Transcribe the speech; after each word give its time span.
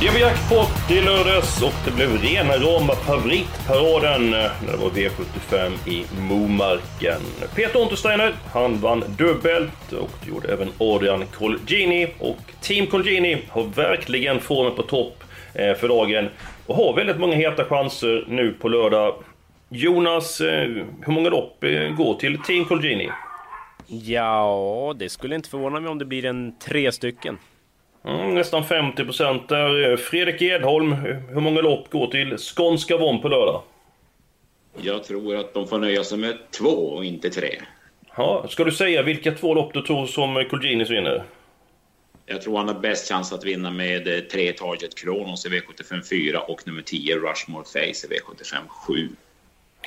Det 0.00 0.10
var 0.10 0.18
jackpot 0.18 0.90
i 0.90 1.00
lördags 1.00 1.62
och 1.62 1.74
det 1.84 1.90
blev 1.90 2.22
rena 2.22 2.52
rama 2.56 2.94
favoritparaden 2.94 4.34
eh, 4.34 4.50
när 4.66 4.72
det 4.72 4.76
var 4.76 4.90
V75 4.90 5.88
i 5.88 6.04
Momarken. 6.20 7.20
Peter 7.54 7.80
Untersteiner, 7.80 8.34
han 8.52 8.80
vann 8.80 9.04
dubbelt 9.18 9.92
och 9.92 10.10
det 10.24 10.28
gjorde 10.30 10.52
även 10.52 10.68
Adrian 10.78 11.24
Colgini. 11.26 12.08
Och 12.18 12.38
Team 12.60 12.86
Colgini 12.86 13.42
har 13.48 13.64
verkligen 13.64 14.40
formen 14.40 14.74
på 14.74 14.82
topp 14.82 15.24
eh, 15.54 15.74
för 15.74 15.88
dagen 15.88 16.28
och 16.66 16.76
har 16.76 16.96
väldigt 16.96 17.18
många 17.18 17.34
heta 17.34 17.64
chanser 17.64 18.24
nu 18.28 18.52
på 18.60 18.68
lördag. 18.68 19.14
Jonas, 19.68 20.40
eh, 20.40 20.68
hur 21.00 21.12
många 21.12 21.30
lopp 21.30 21.64
går 21.96 22.14
till 22.14 22.38
Team 22.38 22.64
Colgini? 22.64 23.08
Ja, 23.86 24.94
det 24.98 25.08
skulle 25.08 25.34
inte 25.34 25.48
förvåna 25.48 25.80
mig 25.80 25.90
om 25.90 25.98
det 25.98 26.04
blir 26.04 26.24
en 26.24 26.58
tre 26.58 26.92
stycken. 26.92 27.38
Mm, 28.08 28.34
nästan 28.34 28.64
50 28.64 29.04
procent 29.04 29.48
där. 29.48 29.96
Fredrik 29.96 30.42
Edholm, 30.42 30.92
hur 31.28 31.40
många 31.40 31.60
lopp 31.60 31.90
går 31.90 32.06
till 32.06 32.38
Skånska 32.38 32.96
Vom 32.96 33.20
på 33.20 33.28
lördag? 33.28 33.62
Jag 34.80 35.04
tror 35.04 35.36
att 35.36 35.54
de 35.54 35.68
får 35.68 35.78
nöja 35.78 36.04
sig 36.04 36.18
med 36.18 36.38
två 36.50 36.68
och 36.68 37.04
inte 37.04 37.30
tre. 37.30 37.60
Ja, 38.16 38.46
ska 38.48 38.64
du 38.64 38.72
säga 38.72 39.02
vilka 39.02 39.32
två 39.32 39.54
lopp 39.54 39.74
du 39.74 39.82
tror 39.82 40.06
som 40.06 40.44
Colginis 40.50 40.90
vinner? 40.90 41.24
Jag 42.26 42.42
tror 42.42 42.58
han 42.58 42.68
har 42.68 42.74
bäst 42.74 43.08
chans 43.08 43.32
att 43.32 43.44
vinna 43.44 43.70
med 43.70 44.08
eh, 44.08 44.20
tre 44.20 44.52
Target 44.52 44.94
Kronos 44.94 45.46
i 45.46 45.48
V75 45.48 46.02
4 46.08 46.40
och 46.40 46.66
nummer 46.66 46.82
10 46.82 47.16
Rushmore 47.16 47.64
Face 47.64 48.06
i 48.06 48.10
V75 48.10 48.68
7. 48.68 49.08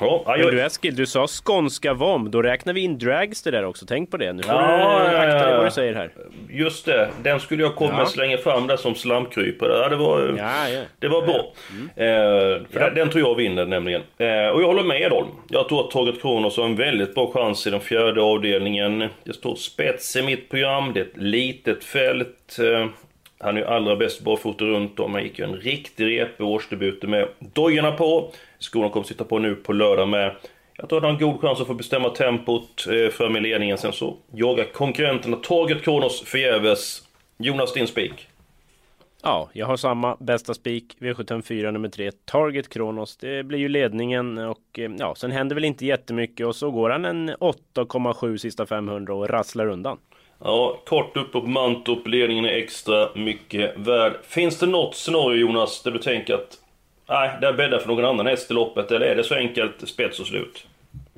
Ja, 0.02 0.36
Men 0.38 0.46
du 0.46 0.62
Eskil, 0.62 0.96
du 0.96 1.06
sa 1.06 1.26
skånska 1.26 1.94
vom. 1.94 2.30
Då 2.30 2.42
räknar 2.42 2.72
vi 2.72 2.80
in 2.80 2.98
Dragster 2.98 3.52
där 3.52 3.64
också. 3.64 3.86
Tänk 3.86 4.10
på 4.10 4.16
det. 4.16 4.32
Nu 4.32 4.42
får 4.42 4.54
ja, 4.54 5.08
du 5.10 5.16
akta 5.16 5.46
dig 5.46 5.56
vad 5.56 5.66
du 5.66 5.70
säger 5.70 5.94
här. 5.94 6.10
Just 6.48 6.86
det. 6.86 7.08
Den 7.22 7.40
skulle 7.40 7.62
jag 7.62 7.74
komma 7.74 7.98
ja. 7.98 8.06
slänga 8.06 8.38
fram 8.38 8.66
där 8.66 8.76
som 8.76 8.94
slamkrypare. 8.94 9.72
Ja, 9.72 9.88
det 9.88 9.96
var, 9.96 10.34
ja, 10.38 10.68
ja. 10.68 10.82
Det 10.98 11.08
var 11.08 11.22
bra. 11.22 11.52
Mm. 11.70 11.88
Eh, 11.96 12.66
för 12.70 12.92
Den 12.94 13.10
tror 13.10 13.28
jag 13.28 13.34
vinner 13.34 13.66
nämligen. 13.66 14.02
Eh, 14.18 14.48
och 14.48 14.62
jag 14.62 14.66
håller 14.66 14.82
med 14.82 15.02
Edholm. 15.02 15.28
Jag 15.48 15.68
tror 15.68 15.80
att 15.80 15.90
Taget 15.90 16.22
Kronos 16.22 16.56
har 16.56 16.64
en 16.64 16.76
väldigt 16.76 17.14
bra 17.14 17.30
chans 17.34 17.66
i 17.66 17.70
den 17.70 17.80
fjärde 17.80 18.22
avdelningen. 18.22 19.08
Det 19.24 19.32
står 19.32 19.54
spets 19.54 20.16
i 20.16 20.22
mitt 20.22 20.50
program. 20.50 20.92
Det 20.92 21.00
är 21.00 21.04
ett 21.04 21.16
litet 21.16 21.84
fält. 21.84 22.58
Eh, 22.58 22.86
han 23.42 23.56
är 23.56 23.60
ju 23.60 23.66
allra 23.66 23.96
bäst 23.96 24.20
barfota 24.20 24.64
runt 24.64 25.00
om. 25.00 25.14
Han 25.14 25.22
gick 25.22 25.38
ju 25.38 25.44
en 25.44 25.56
riktig 25.56 26.20
repig 26.20 26.46
årsdebut 26.46 27.02
med 27.02 27.28
dojorna 27.38 27.92
på. 27.92 28.32
Skolan 28.58 28.90
kommer 28.90 29.06
sitta 29.06 29.24
på 29.24 29.38
nu 29.38 29.54
på 29.54 29.72
lördag 29.72 30.08
med. 30.08 30.34
Jag 30.76 30.88
tror 30.88 30.98
att 30.98 31.04
han 31.04 31.14
har 31.14 31.20
en 31.20 31.30
god 31.30 31.40
chans 31.40 31.60
att 31.60 31.66
få 31.66 31.74
bestämma 31.74 32.08
tempot 32.08 32.82
fram 33.12 33.32
för 33.32 33.40
ledningen. 33.40 33.78
Sen 33.78 33.92
så 33.92 34.16
jagar 34.32 34.64
konkurrenterna 34.64 35.36
Target 35.36 35.82
Kronos 35.82 36.22
förgäves. 36.22 37.02
Jonas, 37.38 37.72
din 37.72 37.86
spik? 37.86 38.28
Ja, 39.22 39.48
jag 39.52 39.66
har 39.66 39.76
samma 39.76 40.16
bästa 40.20 40.54
spik. 40.54 40.96
V754 40.98 41.70
nummer 41.70 41.88
3, 41.88 42.10
Target 42.24 42.68
Kronos. 42.68 43.16
Det 43.16 43.44
blir 43.44 43.58
ju 43.58 43.68
ledningen 43.68 44.38
och 44.38 44.78
eh, 44.78 44.90
ja, 44.98 45.14
sen 45.14 45.30
händer 45.30 45.54
väl 45.54 45.64
inte 45.64 45.86
jättemycket 45.86 46.46
och 46.46 46.56
så 46.56 46.70
går 46.70 46.90
han 46.90 47.04
en 47.04 47.30
8,7 47.30 48.36
sista 48.36 48.66
500 48.66 49.14
och 49.14 49.28
rasslar 49.28 49.66
undan. 49.66 49.98
Ja, 50.44 50.80
kort 50.84 51.16
upp 51.16 51.32
på 51.32 51.40
Mantorp, 51.40 52.06
ledningen 52.06 52.44
är 52.44 52.52
extra 52.52 53.08
mycket 53.14 53.76
värd. 53.76 54.12
Finns 54.22 54.58
det 54.58 54.66
något 54.66 54.94
scenario 54.94 55.40
Jonas, 55.40 55.82
där 55.82 55.90
du 55.90 55.98
tänker 55.98 56.34
att 56.34 56.58
nej, 57.08 57.30
det 57.40 57.46
är 57.46 57.52
bäddar 57.52 57.78
för 57.78 57.88
någon 57.88 58.04
annan 58.04 58.26
häst 58.26 58.50
i 58.50 58.54
loppet, 58.54 58.90
eller 58.90 59.06
är 59.06 59.16
det 59.16 59.24
så 59.24 59.34
enkelt 59.34 59.88
spets 59.88 60.20
och 60.20 60.26
slut? 60.26 60.66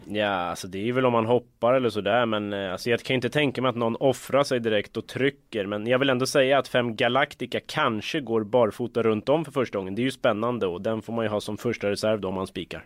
Ja, 0.08 0.28
alltså 0.28 0.66
det 0.66 0.88
är 0.88 0.92
väl 0.92 1.06
om 1.06 1.12
man 1.12 1.26
hoppar 1.26 1.74
eller 1.74 1.90
sådär, 1.90 2.26
men 2.26 2.52
eh, 2.52 2.72
alltså 2.72 2.90
jag 2.90 3.00
kan 3.00 3.14
inte 3.14 3.30
tänka 3.30 3.62
mig 3.62 3.68
att 3.68 3.76
någon 3.76 3.96
offrar 3.96 4.44
sig 4.44 4.60
direkt 4.60 4.96
och 4.96 5.06
trycker. 5.06 5.66
Men 5.66 5.86
jag 5.86 5.98
vill 5.98 6.10
ändå 6.10 6.26
säga 6.26 6.58
att 6.58 6.68
fem 6.68 6.96
Galactica 6.96 7.60
kanske 7.66 8.20
går 8.20 8.44
barfota 8.44 9.02
runt 9.02 9.28
om 9.28 9.44
för 9.44 9.52
första 9.52 9.78
gången. 9.78 9.94
Det 9.94 10.02
är 10.02 10.04
ju 10.04 10.10
spännande 10.10 10.66
och 10.66 10.80
den 10.80 11.02
får 11.02 11.12
man 11.12 11.24
ju 11.24 11.28
ha 11.28 11.40
som 11.40 11.56
första 11.56 11.90
reserv 11.90 12.20
då 12.20 12.28
om 12.28 12.34
man 12.34 12.46
spikar. 12.46 12.84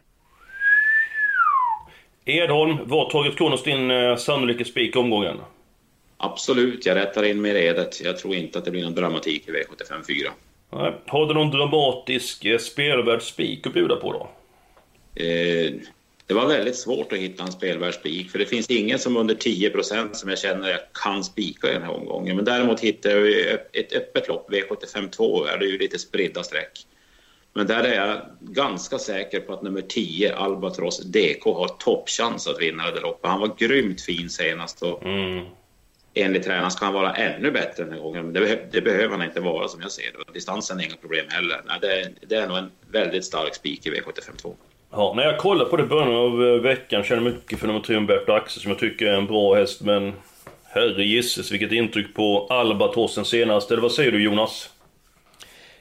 Edholm, 2.25 2.77
var 2.85 3.11
Taget 3.11 3.37
Kronos 3.37 3.63
din 3.63 3.91
eh, 3.91 4.17
sannolika 4.17 4.65
spik 4.65 4.97
omgången? 4.97 5.37
Absolut, 6.21 6.87
jag 6.87 6.97
rättar 6.97 7.23
in 7.23 7.41
med 7.41 7.53
redet. 7.53 8.01
Jag 8.01 8.19
tror 8.19 8.35
inte 8.35 8.59
att 8.59 8.65
det 8.65 8.71
blir 8.71 8.83
någon 8.83 8.95
dramatik 8.95 9.49
i 9.49 9.51
V75 9.51 10.07
4. 10.07 10.31
Nej. 10.73 10.95
Har 11.07 11.27
du 11.27 11.35
någon 11.35 11.51
dramatisk 11.51 12.45
eh, 12.45 12.59
spelvärd 12.59 13.23
spik 13.23 13.67
att 13.67 13.75
bjuda 13.75 13.97
på 13.97 14.13
då? 14.13 14.31
Eh, 15.25 15.73
det 16.27 16.35
var 16.35 16.47
väldigt 16.47 16.77
svårt 16.77 17.13
att 17.13 17.19
hitta 17.19 17.43
en 17.43 17.53
spelvärd 17.53 17.95
spik, 17.95 18.31
för 18.31 18.39
det 18.39 18.47
finns 18.47 18.71
ingen 18.71 18.99
som 18.99 19.17
under 19.17 19.35
10% 19.35 20.13
som 20.13 20.31
jag 20.31 20.39
känner 20.39 20.69
jag 20.69 20.81
kan 21.05 21.25
spika 21.25 21.71
i 21.71 21.73
den 21.73 21.83
här 21.83 21.93
omgången. 21.93 22.37
Men 22.37 22.45
däremot 22.45 22.81
hittar 22.81 23.11
jag 23.11 23.59
ett 23.73 23.93
öppet 23.93 24.29
lopp, 24.29 24.51
V75 24.51 25.11
2, 25.11 25.45
är 25.45 25.59
det 25.59 25.67
ju 25.67 25.79
lite 25.79 25.99
spridda 25.99 26.43
streck. 26.43 26.87
Men 27.55 27.67
där 27.67 27.85
är 27.85 27.95
jag 27.95 28.21
ganska 28.41 28.99
säker 28.99 29.41
på 29.41 29.53
att 29.53 29.63
nummer 29.63 29.81
10, 29.81 30.37
Albatross 30.37 31.05
DK, 31.05 31.45
har 31.45 31.69
toppchans 31.69 32.49
att 32.49 32.61
vinna 32.61 32.91
det 32.91 33.01
loppet. 33.01 33.31
Han 33.31 33.41
var 33.41 33.55
grymt 33.59 34.01
fin 34.01 34.31
senast 34.31 34.83
och 34.83 35.03
mm 35.03 35.45
enligt 36.23 36.43
tränaren 36.43 36.71
ska 36.71 36.85
han 36.85 36.95
vara 36.95 37.15
ännu 37.15 37.51
bättre 37.51 37.85
den 37.85 37.93
här 37.93 38.01
gången. 38.01 38.25
Men 38.25 38.33
det, 38.33 38.73
det 38.73 38.81
behöver 38.81 39.17
han 39.17 39.27
inte 39.27 39.41
vara 39.41 39.69
som 39.69 39.81
jag 39.81 39.93
ser 39.93 40.03
det. 40.03 40.33
Distansen 40.33 40.81
är 40.81 40.85
inga 40.85 40.97
problem 40.97 41.27
heller. 41.29 41.61
Nej, 41.67 41.79
det, 41.81 42.27
det 42.27 42.37
är 42.37 42.49
nog 42.49 42.59
en 42.59 42.71
väldigt 42.91 43.25
stark 43.25 43.55
spik 43.55 43.87
i 43.87 43.91
V752. 43.91 44.55
Ja, 44.91 45.13
när 45.17 45.23
jag 45.23 45.39
kollar 45.39 45.65
på 45.65 45.77
det 45.77 45.83
i 45.83 45.87
början 45.87 46.15
av 46.15 46.47
eh, 46.47 46.61
veckan 46.61 47.05
känner 47.05 47.23
jag 47.23 47.33
mycket 47.33 47.59
för 47.59 47.67
nummer 47.67 47.81
3 47.81 47.97
Umberto 47.97 48.33
Axel 48.33 48.63
som 48.63 48.71
jag 48.71 48.81
tycker 48.81 49.07
är 49.07 49.17
en 49.17 49.27
bra 49.27 49.55
häst. 49.55 49.81
Men 49.81 50.13
herre 50.65 51.05
gisses 51.05 51.53
vilket 51.53 51.73
intryck 51.73 52.15
på 52.15 52.47
Albatrossen 52.51 53.25
senast. 53.25 53.71
Eller 53.71 53.83
vad 53.83 53.93
säger 53.93 54.13
du 54.13 54.23
Jonas? 54.23 54.71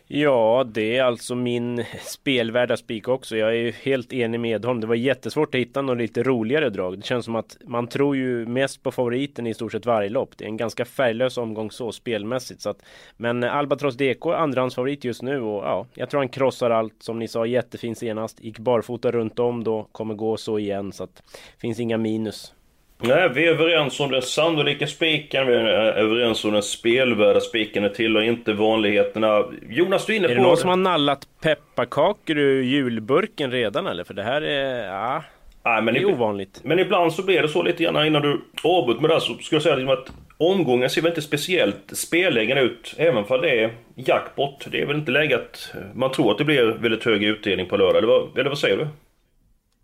Ja, 0.09 0.65
det 0.67 0.97
är 0.97 1.03
alltså 1.03 1.35
min 1.35 1.85
spelvärda 2.01 2.77
spik 2.77 3.07
också. 3.07 3.37
Jag 3.37 3.49
är 3.49 3.53
ju 3.53 3.71
helt 3.71 4.13
enig 4.13 4.39
med 4.39 4.65
honom. 4.65 4.81
Det 4.81 4.87
var 4.87 4.95
jättesvårt 4.95 5.55
att 5.55 5.61
hitta 5.61 5.81
något 5.81 5.97
lite 5.97 6.23
roligare 6.23 6.69
drag. 6.69 6.97
Det 6.97 7.05
känns 7.05 7.25
som 7.25 7.35
att 7.35 7.57
man 7.65 7.87
tror 7.87 8.15
ju 8.15 8.45
mest 8.45 8.83
på 8.83 8.91
favoriten 8.91 9.47
i 9.47 9.53
stort 9.53 9.71
sett 9.71 9.85
varje 9.85 10.09
lopp. 10.09 10.37
Det 10.37 10.45
är 10.45 10.49
en 10.49 10.57
ganska 10.57 10.85
färglös 10.85 11.37
omgång 11.37 11.71
så 11.71 11.91
spelmässigt. 11.91 12.61
Så 12.61 12.69
att, 12.69 12.81
men 13.17 13.43
Albatross 13.43 13.95
DK 13.95 14.25
är 14.25 14.33
andrahandsfavorit 14.33 15.03
just 15.03 15.21
nu 15.21 15.41
och 15.41 15.63
ja, 15.63 15.87
jag 15.93 16.09
tror 16.09 16.19
han 16.19 16.29
krossar 16.29 16.69
allt. 16.69 17.03
Som 17.03 17.19
ni 17.19 17.27
sa, 17.27 17.45
jättefin 17.45 17.95
senast. 17.95 18.43
Gick 18.43 18.59
barfota 18.59 19.11
runt 19.11 19.39
om 19.39 19.63
då, 19.63 19.87
kommer 19.91 20.13
gå 20.13 20.37
så 20.37 20.59
igen. 20.59 20.91
Så 20.91 21.03
att 21.03 21.23
finns 21.57 21.79
inga 21.79 21.97
minus. 21.97 22.53
Nej, 22.99 23.29
vi 23.29 23.47
är 23.47 23.51
överens 23.51 23.99
om 23.99 24.11
den 24.11 24.21
sannolika 24.21 24.87
spiken, 24.87 25.47
vi 25.47 25.53
är 25.53 25.67
överens 25.97 26.45
om 26.45 26.53
den 26.53 26.63
spelvärda 26.63 27.39
spiken. 27.39 27.83
Det 27.83 27.89
tillhör 27.89 28.21
inte 28.21 28.53
vanligheterna. 28.53 29.45
Jonas, 29.69 30.05
du 30.05 30.13
är 30.13 30.17
inne 30.17 30.27
på... 30.27 30.31
Är 30.31 30.35
det 30.35 30.41
någon 30.41 30.57
som 30.57 30.69
har 30.69 30.77
nallat 30.77 31.27
pepparkakor 31.41 32.37
ur 32.37 32.63
julburken 32.63 33.51
redan 33.51 33.87
eller? 33.87 34.03
För 34.03 34.13
det 34.13 34.23
här 34.23 34.41
är... 34.41 34.85
Ja, 34.85 35.23
Nej, 35.65 35.81
men 35.81 35.93
det 35.93 35.99
är 35.99 36.05
ovanligt. 36.05 36.61
Men 36.63 36.79
ibland 36.79 37.13
så 37.13 37.23
blir 37.23 37.41
det 37.41 37.47
så 37.47 37.63
lite 37.63 37.83
grann 37.83 38.05
innan 38.07 38.21
du 38.21 38.41
avbryter 38.63 39.01
med 39.01 39.09
det 39.09 39.13
här 39.13 39.19
så 39.19 39.33
ska 39.33 39.55
jag 39.55 39.63
säga 39.63 39.75
liksom 39.75 39.93
att 39.93 40.11
omgången 40.37 40.89
ser 40.89 41.01
väl 41.01 41.11
inte 41.11 41.21
speciellt 41.21 41.91
spellägen 41.97 42.57
ut. 42.57 42.95
Även 42.97 43.25
för 43.25 43.41
det 43.41 43.63
är 43.63 43.71
jackpot. 43.95 44.67
Det 44.71 44.81
är 44.81 44.85
väl 44.85 44.95
inte 44.95 45.11
läge 45.11 45.35
att 45.35 45.73
man 45.93 46.11
tror 46.11 46.31
att 46.31 46.37
det 46.37 46.43
blir 46.43 46.63
väldigt 46.63 47.03
hög 47.03 47.23
utdelning 47.23 47.65
på 47.65 47.77
lördag. 47.77 47.97
Eller 47.97 48.07
vad, 48.07 48.37
eller 48.37 48.49
vad 48.49 48.59
säger 48.59 48.77
du? 48.77 48.87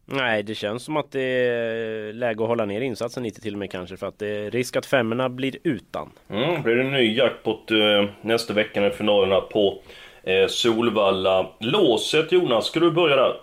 Nej, 0.05 0.43
det 0.43 0.55
känns 0.55 0.83
som 0.83 0.97
att 0.97 1.11
det 1.11 1.21
är 1.21 2.13
läge 2.13 2.43
att 2.43 2.49
hålla 2.49 2.65
ner 2.65 2.81
insatsen 2.81 3.23
lite 3.23 3.41
till 3.41 3.53
och 3.53 3.59
med 3.59 3.71
kanske. 3.71 3.97
För 3.97 4.07
att 4.07 4.19
det 4.19 4.27
är 4.27 4.51
risk 4.51 4.75
att 4.75 4.85
femmorna 4.85 5.29
blir 5.29 5.57
utan. 5.63 6.11
Mm, 6.29 6.61
blir 6.61 6.75
det 6.75 6.83
en 6.83 6.91
ny 6.91 7.15
jackpot 7.17 7.71
eh, 7.71 8.05
nästa 8.21 8.53
vecka 8.53 8.81
när 8.81 8.89
finalerna 8.89 9.41
på 9.41 9.81
eh, 10.23 10.47
Solvalla. 10.47 11.49
Låset 11.59 12.31
Jonas, 12.31 12.65
ska 12.65 12.79
du 12.79 12.91
börja 12.91 13.15
där? 13.15 13.33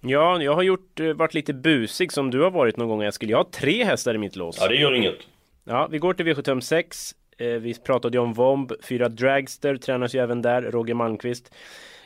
Ja, 0.00 0.42
jag 0.42 0.54
har 0.54 0.62
gjort, 0.62 1.00
eh, 1.00 1.12
varit 1.12 1.34
lite 1.34 1.52
busig 1.52 2.12
som 2.12 2.30
du 2.30 2.40
har 2.40 2.50
varit 2.50 2.76
någon 2.76 2.88
gång 2.88 3.02
Eskil. 3.02 3.30
Jag 3.30 3.38
har 3.38 3.44
tre 3.44 3.84
hästar 3.84 4.14
i 4.14 4.18
mitt 4.18 4.36
lås. 4.36 4.58
Ja, 4.60 4.68
det 4.68 4.76
gör 4.76 4.94
inget. 4.94 5.18
Ja, 5.64 5.88
vi 5.90 5.98
går 5.98 6.14
till 6.14 6.26
V756. 6.26 7.14
Eh, 7.38 7.46
vi 7.46 7.74
pratade 7.74 8.16
ju 8.16 8.22
om 8.22 8.32
Vomb, 8.32 8.72
fyra 8.82 9.08
Dragster 9.08 9.76
tränas 9.76 10.14
ju 10.14 10.18
även 10.20 10.42
där, 10.42 10.62
Roger 10.62 10.94
Malmqvist 10.94 11.54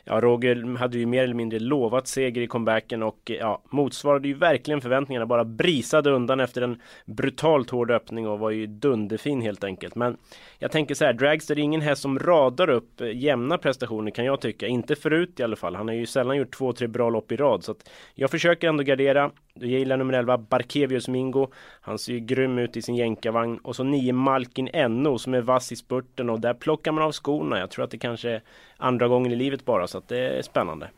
ja, 0.06 0.20
Roger 0.20 0.76
hade 0.76 0.98
ju 0.98 1.06
mer 1.06 1.22
eller 1.22 1.34
mindre 1.34 1.58
lovat 1.58 2.06
seger 2.08 2.42
i 2.42 2.46
comebacken 2.46 3.02
och 3.02 3.30
eh, 3.30 3.36
ja, 3.36 3.62
motsvarade 3.70 4.28
ju 4.28 4.34
verkligen 4.34 4.80
förväntningarna. 4.80 5.26
Bara 5.26 5.44
brisade 5.44 6.10
undan 6.10 6.40
efter 6.40 6.62
en 6.62 6.80
brutalt 7.06 7.70
hård 7.70 7.90
öppning 7.90 8.28
och 8.28 8.38
var 8.38 8.50
ju 8.50 8.66
dunderfin 8.66 9.40
helt 9.40 9.64
enkelt. 9.64 9.94
Men 9.94 10.16
jag 10.58 10.70
tänker 10.70 10.94
så 10.94 11.04
här, 11.04 11.12
Dragster 11.12 11.58
är 11.58 11.62
ingen 11.62 11.80
häst 11.80 12.02
som 12.02 12.18
radar 12.18 12.70
upp 12.70 13.00
eh, 13.00 13.16
jämna 13.16 13.58
prestationer 13.58 14.10
kan 14.10 14.24
jag 14.24 14.40
tycka. 14.40 14.66
Inte 14.66 14.96
förut 14.96 15.40
i 15.40 15.42
alla 15.42 15.56
fall. 15.56 15.74
Han 15.74 15.88
har 15.88 15.94
ju 15.94 16.06
sällan 16.06 16.36
gjort 16.36 16.56
två, 16.56 16.72
tre 16.72 16.86
bra 16.86 17.10
lopp 17.10 17.32
i 17.32 17.36
rad. 17.36 17.64
Så 17.64 17.72
att 17.72 17.90
jag 18.14 18.30
försöker 18.30 18.68
ändå 18.68 18.82
gardera. 18.82 19.30
Då 19.60 19.66
gillar 19.66 19.96
nummer 19.96 20.14
11, 20.14 20.38
Barkevius 20.38 21.08
Mingo. 21.08 21.48
Han 21.80 21.98
ser 21.98 22.12
ju 22.12 22.20
grym 22.20 22.58
ut 22.58 22.76
i 22.76 22.82
sin 22.82 22.96
jänkarvagn. 22.96 23.58
Och 23.58 23.76
så 23.76 23.84
9 23.84 24.12
Malkin 24.12 24.68
Enno 24.72 25.18
som 25.18 25.34
är 25.34 25.40
vass 25.40 25.72
i 25.72 25.76
spurten 25.76 26.30
och 26.30 26.40
där 26.40 26.54
plockar 26.54 26.92
man 26.92 27.04
av 27.04 27.12
skorna. 27.12 27.58
Jag 27.58 27.70
tror 27.70 27.84
att 27.84 27.90
det 27.90 27.98
kanske 27.98 28.30
är 28.30 28.40
andra 28.76 29.08
gången 29.08 29.32
i 29.32 29.36
livet 29.36 29.64
bara 29.64 29.86
så 29.86 29.98
att 29.98 30.08
det 30.08 30.18
är 30.18 30.42
spännande. 30.42 30.88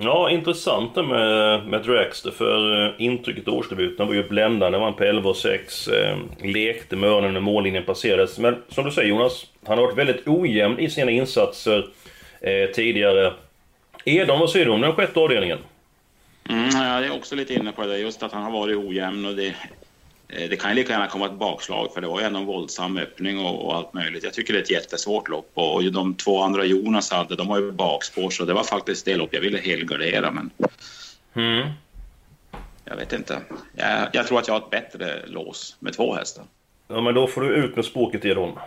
Ja, 0.00 0.30
intressant 0.30 0.94
det 0.94 1.02
med, 1.02 1.66
med 1.66 1.82
Dragster 1.82 2.30
för 2.30 2.86
eh, 2.86 2.92
intrycket 2.98 3.48
i 3.48 3.50
årsdebuten 3.50 4.06
var 4.06 4.14
ju 4.14 4.28
bländande. 4.28 4.78
Han 4.78 4.84
vann 4.84 4.94
på 4.94 5.04
11 5.04 5.30
och 5.30 5.36
6. 5.36 5.88
Eh, 5.88 6.16
lekte 6.38 6.96
med 6.96 7.10
öronen 7.10 7.32
när 7.32 7.40
mållinjen 7.40 7.84
passerades. 7.84 8.38
Men 8.38 8.62
som 8.68 8.84
du 8.84 8.90
säger 8.90 9.08
Jonas, 9.08 9.46
han 9.66 9.78
har 9.78 9.84
varit 9.84 9.98
väldigt 9.98 10.28
ojämn 10.28 10.78
i 10.78 10.90
sina 10.90 11.10
insatser 11.10 11.86
eh, 12.40 12.70
tidigare. 12.74 13.32
Edon, 14.04 14.40
vad 14.40 14.50
säger 14.50 14.66
du 14.66 14.72
om 14.72 14.80
den 14.80 14.92
sjätte 14.92 15.20
avdelningen? 15.20 15.58
Mm, 16.48 16.68
jag 16.68 17.06
är 17.06 17.10
också 17.10 17.34
lite 17.34 17.54
inne 17.54 17.72
på 17.72 17.86
det, 17.86 17.98
just 17.98 18.22
att 18.22 18.32
han 18.32 18.42
har 18.42 18.50
varit 18.50 18.76
ojämn 18.76 19.26
och 19.26 19.36
det, 19.36 19.54
Eh, 20.28 20.48
det 20.48 20.56
kan 20.56 20.70
ju 20.70 20.76
lika 20.76 20.92
gärna 20.92 21.06
komma 21.06 21.26
ett 21.26 21.38
bakslag 21.38 21.94
för 21.94 22.00
det 22.00 22.06
var 22.06 22.20
ju 22.20 22.26
ändå 22.26 22.38
en 22.38 22.46
våldsam 22.46 22.96
öppning 22.96 23.38
och, 23.38 23.66
och, 23.66 23.74
allt 23.74 23.94
möjligt. 23.94 24.24
Jag 24.24 24.32
tycker 24.32 24.52
det 24.52 24.58
är 24.58 24.62
ett 24.62 24.70
jättesvårt 24.70 25.28
lopp 25.28 25.50
och, 25.54 25.74
och 25.74 25.92
de 25.92 26.14
två 26.14 26.42
andra 26.42 26.64
Jonas 26.64 27.12
hade, 27.12 27.36
de 27.36 27.48
har 27.48 27.60
ju 27.60 27.72
bakspår 27.72 28.30
så 28.30 28.44
det 28.44 28.54
var 28.54 28.64
faktiskt 28.64 29.04
det 29.04 29.16
lopp 29.16 29.34
jag 29.34 29.40
ville 29.40 29.58
helgardera 29.58 30.30
men... 30.30 30.50
Mm. 31.34 31.68
Jag 32.84 32.96
vet 32.96 33.12
inte. 33.12 33.40
Jag, 33.74 34.08
jag, 34.12 34.26
tror 34.26 34.38
att 34.38 34.48
jag 34.48 34.54
har 34.54 34.60
ett 34.60 34.70
bättre 34.70 35.26
lås 35.26 35.76
med 35.80 35.92
två 35.92 36.14
hästar. 36.14 36.44
Ja 36.88 37.00
men 37.00 37.14
då 37.14 37.26
får 37.26 37.40
du 37.40 37.54
ut 37.54 37.76
med 37.76 37.84
språket 37.84 38.24
i 38.24 38.34
dem. 38.34 38.58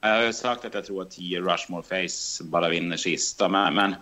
Jag 0.00 0.08
har 0.08 0.22
ju 0.22 0.32
sagt 0.32 0.64
att 0.64 0.74
jag 0.74 0.84
tror 0.84 1.02
att 1.02 1.10
10 1.10 1.40
Rushmore 1.40 1.82
Face 1.82 2.44
bara 2.44 2.68
vinner 2.68 2.96
sista 2.96 3.48
men, 3.48 3.74
men 3.74 3.94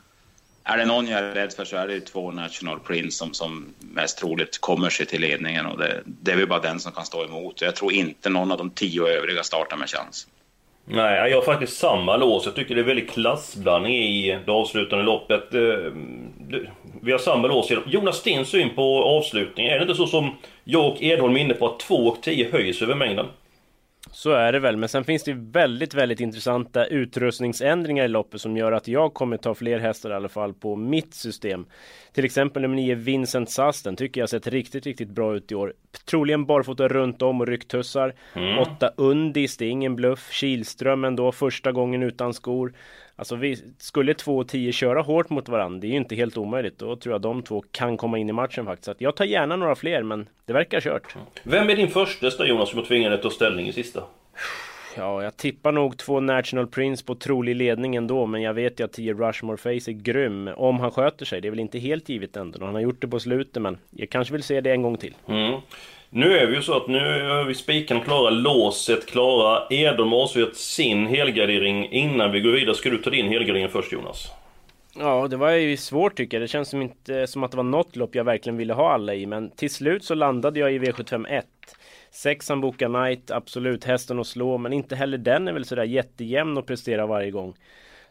är 0.68 0.76
det 0.76 0.84
någon 0.84 1.06
jag 1.06 1.20
är 1.20 1.34
rädd 1.34 1.52
för 1.52 1.64
så 1.64 1.76
är 1.76 1.86
det 1.86 1.94
ju 1.94 2.00
två 2.00 2.30
National 2.30 2.80
Prince 2.80 3.10
som, 3.10 3.34
som 3.34 3.74
mest 3.78 4.18
troligt 4.18 4.60
kommer 4.60 4.90
sig 4.90 5.06
till 5.06 5.20
ledningen 5.20 5.66
och 5.66 5.78
det, 5.78 6.02
det 6.04 6.32
är 6.32 6.36
väl 6.36 6.48
bara 6.48 6.60
den 6.60 6.80
som 6.80 6.92
kan 6.92 7.04
stå 7.04 7.24
emot. 7.24 7.60
Jag 7.60 7.76
tror 7.76 7.92
inte 7.92 8.30
någon 8.30 8.52
av 8.52 8.58
de 8.58 8.70
tio 8.70 9.06
övriga 9.06 9.42
startar 9.42 9.76
med 9.76 9.88
chans. 9.88 10.26
Nej, 10.84 11.30
jag 11.30 11.36
har 11.36 11.44
faktiskt 11.44 11.78
samma 11.78 12.16
lås. 12.16 12.46
Jag 12.46 12.54
tycker 12.54 12.74
det 12.74 12.80
är 12.80 12.84
väldigt 12.84 13.10
klassblandning 13.10 13.94
i 13.94 14.38
det 14.46 14.52
avslutande 14.52 15.04
loppet. 15.04 15.54
Eh, 15.54 15.92
vi 17.02 17.12
har 17.12 17.18
samma 17.18 17.48
lås. 17.48 17.72
Jonas 17.86 18.22
din 18.22 18.46
syn 18.46 18.74
på 18.74 19.04
avslutningen. 19.04 19.72
Är 19.72 19.78
det 19.78 19.82
inte 19.82 19.94
så 19.94 20.06
som 20.06 20.36
jag 20.64 20.86
och 20.86 21.02
Edholm 21.02 21.36
är 21.36 21.40
inne 21.40 21.54
på 21.54 21.66
att 21.66 21.80
2 21.80 21.94
och 21.94 22.22
10 22.22 22.50
höjs 22.52 22.82
över 22.82 22.94
mängden? 22.94 23.26
Så 24.16 24.30
är 24.30 24.52
det 24.52 24.58
väl, 24.58 24.76
men 24.76 24.88
sen 24.88 25.04
finns 25.04 25.24
det 25.24 25.32
väldigt, 25.32 25.94
väldigt 25.94 26.20
intressanta 26.20 26.86
utrustningsändringar 26.86 28.04
i 28.04 28.08
loppet 28.08 28.40
som 28.40 28.56
gör 28.56 28.72
att 28.72 28.88
jag 28.88 29.14
kommer 29.14 29.36
ta 29.36 29.54
fler 29.54 29.78
hästar 29.78 30.10
i 30.10 30.14
alla 30.14 30.28
fall 30.28 30.54
på 30.54 30.76
mitt 30.76 31.14
system. 31.14 31.66
Till 32.12 32.24
exempel 32.24 32.62
nummer 32.62 32.76
9 32.76 32.94
Vincent 32.94 33.50
Sass, 33.50 33.82
den 33.82 33.96
tycker 33.96 34.20
jag 34.20 34.30
sett 34.30 34.46
riktigt, 34.46 34.86
riktigt 34.86 35.10
bra 35.10 35.36
ut 35.36 35.52
i 35.52 35.54
år. 35.54 35.74
Troligen 36.04 36.46
barfota 36.46 36.88
runt 36.88 37.22
om 37.22 37.40
och 37.40 37.46
rycktussar. 37.46 38.14
8 38.60 38.88
mm. 38.88 38.92
Undis, 38.96 39.56
det 39.56 39.64
är 39.64 39.70
ingen 39.70 39.96
bluff. 39.96 40.32
Kilström 40.32 41.04
ändå, 41.04 41.32
första 41.32 41.72
gången 41.72 42.02
utan 42.02 42.34
skor. 42.34 42.72
Alltså 43.18 43.36
vi, 43.36 43.56
skulle 43.78 44.14
2 44.14 44.38
och 44.38 44.48
10 44.48 44.72
köra 44.72 45.02
hårt 45.02 45.30
mot 45.30 45.48
varandra, 45.48 45.80
det 45.80 45.86
är 45.86 45.90
ju 45.90 45.96
inte 45.96 46.14
helt 46.14 46.36
omöjligt. 46.36 46.78
Då 46.78 46.96
tror 46.96 47.14
jag 47.14 47.20
de 47.20 47.42
två 47.42 47.64
kan 47.70 47.96
komma 47.96 48.18
in 48.18 48.28
i 48.28 48.32
matchen 48.32 48.64
faktiskt. 48.64 48.84
Så 48.84 48.94
jag 48.98 49.16
tar 49.16 49.24
gärna 49.24 49.56
några 49.56 49.74
fler, 49.74 50.02
men 50.02 50.28
det 50.44 50.52
verkar 50.52 50.80
kört. 50.80 51.16
Vem 51.42 51.70
är 51.70 51.76
din 51.76 51.88
första 51.88 52.46
Jonas 52.46 52.70
som 52.70 52.78
är 52.78 52.84
tvingad 52.84 53.12
att 53.12 53.22
ta 53.22 53.30
ställning 53.30 53.68
i 53.68 53.72
sista? 53.72 54.02
Ja, 54.96 55.22
jag 55.22 55.36
tippar 55.36 55.72
nog 55.72 55.98
två 55.98 56.20
National 56.20 56.66
Prince 56.66 57.04
på 57.04 57.14
trolig 57.14 57.56
ledning 57.56 57.96
ändå, 57.96 58.26
men 58.26 58.42
jag 58.42 58.54
vet 58.54 58.80
ju 58.80 58.84
att 58.84 58.92
10 58.92 59.14
Rushmore 59.14 59.56
Face 59.56 59.90
är 59.90 59.92
grym. 59.92 60.48
Om 60.56 60.80
han 60.80 60.90
sköter 60.90 61.24
sig, 61.24 61.40
det 61.40 61.48
är 61.48 61.50
väl 61.50 61.60
inte 61.60 61.78
helt 61.78 62.08
givet 62.08 62.36
ändå. 62.36 62.64
Han 62.64 62.74
har 62.74 62.82
gjort 62.82 63.00
det 63.00 63.08
på 63.08 63.20
slutet, 63.20 63.62
men 63.62 63.78
jag 63.90 64.10
kanske 64.10 64.32
vill 64.32 64.42
se 64.42 64.60
det 64.60 64.70
en 64.70 64.82
gång 64.82 64.96
till. 64.96 65.14
Mm. 65.28 65.60
Nu 66.16 66.38
är 66.38 66.46
vi 66.46 66.54
ju 66.56 66.62
så 66.62 66.76
att 66.76 66.88
nu 66.88 67.28
har 67.28 67.44
vi 67.44 67.54
spiken 67.54 68.00
klara, 68.00 68.30
låset 68.30 69.06
klara. 69.06 69.66
Edholm 69.70 70.12
har 70.12 70.22
avslutat 70.22 70.56
sin 70.56 71.06
helgardering 71.06 71.92
innan 71.92 72.32
vi 72.32 72.40
går 72.40 72.50
vidare. 72.50 72.74
Ska 72.74 72.90
du 72.90 72.98
ta 72.98 73.10
din 73.10 73.28
helgardering 73.28 73.68
först 73.68 73.92
Jonas? 73.92 74.28
Ja, 74.98 75.28
det 75.28 75.36
var 75.36 75.50
ju 75.50 75.76
svårt 75.76 76.16
tycker 76.16 76.36
jag. 76.36 76.42
Det 76.42 76.48
känns 76.48 76.68
som, 76.68 76.82
inte, 76.82 77.26
som 77.26 77.44
att 77.44 77.50
det 77.50 77.56
var 77.56 77.64
något 77.64 77.96
lopp 77.96 78.14
jag 78.14 78.24
verkligen 78.24 78.56
ville 78.56 78.74
ha 78.74 78.92
alla 78.92 79.14
i. 79.14 79.26
Men 79.26 79.50
till 79.50 79.70
slut 79.70 80.04
så 80.04 80.14
landade 80.14 80.60
jag 80.60 80.72
i 80.72 80.78
V751. 80.78 81.42
Sexan 82.10 82.60
Boka 82.60 82.86
Knight, 82.86 83.30
absolut 83.30 83.84
hästen 83.84 84.20
att 84.20 84.26
slå. 84.26 84.58
Men 84.58 84.72
inte 84.72 84.96
heller 84.96 85.18
den 85.18 85.48
är 85.48 85.52
väl 85.52 85.64
sådär 85.64 85.84
jättejämn 85.84 86.58
att 86.58 86.66
prestera 86.66 87.06
varje 87.06 87.30
gång. 87.30 87.54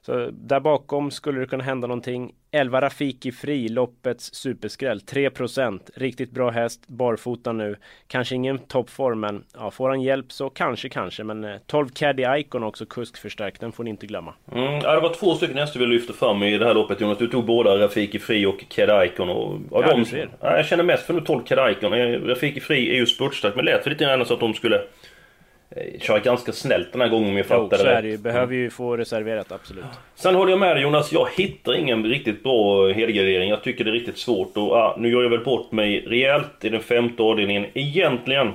Så 0.05 0.29
där 0.31 0.59
bakom 0.59 1.11
skulle 1.11 1.39
det 1.39 1.45
kunna 1.45 1.63
hända 1.63 1.87
någonting. 1.87 2.33
11 2.51 2.81
Rafiki 2.81 3.31
Fri, 3.31 3.69
loppets 3.69 4.33
superskräll. 4.33 4.99
3%. 4.99 5.79
Riktigt 5.95 6.31
bra 6.31 6.49
häst, 6.49 6.87
barfota 6.87 7.53
nu. 7.53 7.75
Kanske 8.07 8.35
ingen 8.35 8.59
toppform, 8.59 9.19
men 9.19 9.43
ja, 9.53 9.71
får 9.71 9.89
han 9.89 10.01
hjälp 10.01 10.31
så 10.31 10.49
kanske, 10.49 10.89
kanske. 10.89 11.23
Men 11.23 11.59
12 11.67 11.87
eh, 11.87 11.91
Caddy 11.93 12.23
Icon 12.39 12.63
också, 12.63 12.85
kuskförstärkt. 12.85 13.61
Den 13.61 13.71
får 13.71 13.83
ni 13.83 13.89
inte 13.89 14.07
glömma. 14.07 14.33
Mm, 14.51 14.73
ja, 14.73 14.95
det 14.95 15.01
var 15.01 15.13
två 15.13 15.35
stycken 15.35 15.57
hästar 15.57 15.79
vi 15.79 15.85
lyfte 15.85 16.13
fram 16.13 16.43
i 16.43 16.57
det 16.57 16.65
här 16.65 16.73
loppet 16.73 17.01
Jonas. 17.01 17.17
Du 17.17 17.27
tog 17.27 17.45
båda 17.45 17.77
Rafiki 17.77 18.19
Fri 18.19 18.45
och 18.45 18.65
Caddy 18.69 19.05
Icon. 19.05 19.29
Och, 19.29 19.59
ja, 19.71 19.81
de, 19.81 20.05
ja, 20.41 20.57
jag 20.57 20.65
känner 20.65 20.83
mest 20.83 21.05
för 21.05 21.13
nu 21.13 21.21
12 21.21 21.43
Caddy 21.43 21.71
Icon. 21.71 21.93
Eh, 21.93 22.21
Rafiki 22.21 22.59
Fri 22.59 22.89
är 22.89 22.95
ju 22.95 23.05
spurtstark, 23.05 23.55
men 23.55 23.65
lät 23.65 23.83
för 23.83 23.89
lite 23.89 24.03
grann 24.03 24.25
så 24.25 24.33
att 24.33 24.39
de 24.39 24.53
skulle 24.53 24.81
kör 25.99 26.19
ganska 26.19 26.51
snällt 26.51 26.91
den 26.91 27.01
här 27.01 27.09
gången 27.09 27.29
om 27.29 27.37
jag 27.37 27.45
fattar 27.45 28.01
det 28.01 28.07
ju. 28.07 28.17
Behöver 28.17 28.55
ju 28.55 28.69
få 28.69 28.97
reserverat, 28.97 29.51
absolut. 29.51 29.85
Sen 30.15 30.35
håller 30.35 30.51
jag 30.51 30.59
med 30.59 30.75
dig 30.75 30.83
Jonas. 30.83 31.11
Jag 31.11 31.27
hittar 31.37 31.75
ingen 31.75 32.05
riktigt 32.05 32.43
bra 32.43 32.87
helgardering. 32.87 33.49
Jag 33.49 33.63
tycker 33.63 33.83
det 33.83 33.89
är 33.89 33.93
riktigt 33.93 34.17
svårt. 34.17 34.57
Och, 34.57 34.71
ah, 34.71 34.95
nu 34.99 35.11
gör 35.11 35.23
jag 35.23 35.29
väl 35.29 35.43
bort 35.43 35.71
mig 35.71 36.05
rejält 36.07 36.65
i 36.65 36.69
den 36.69 36.81
femte 36.81 37.23
avdelningen. 37.23 37.65
Egentligen 37.73 38.53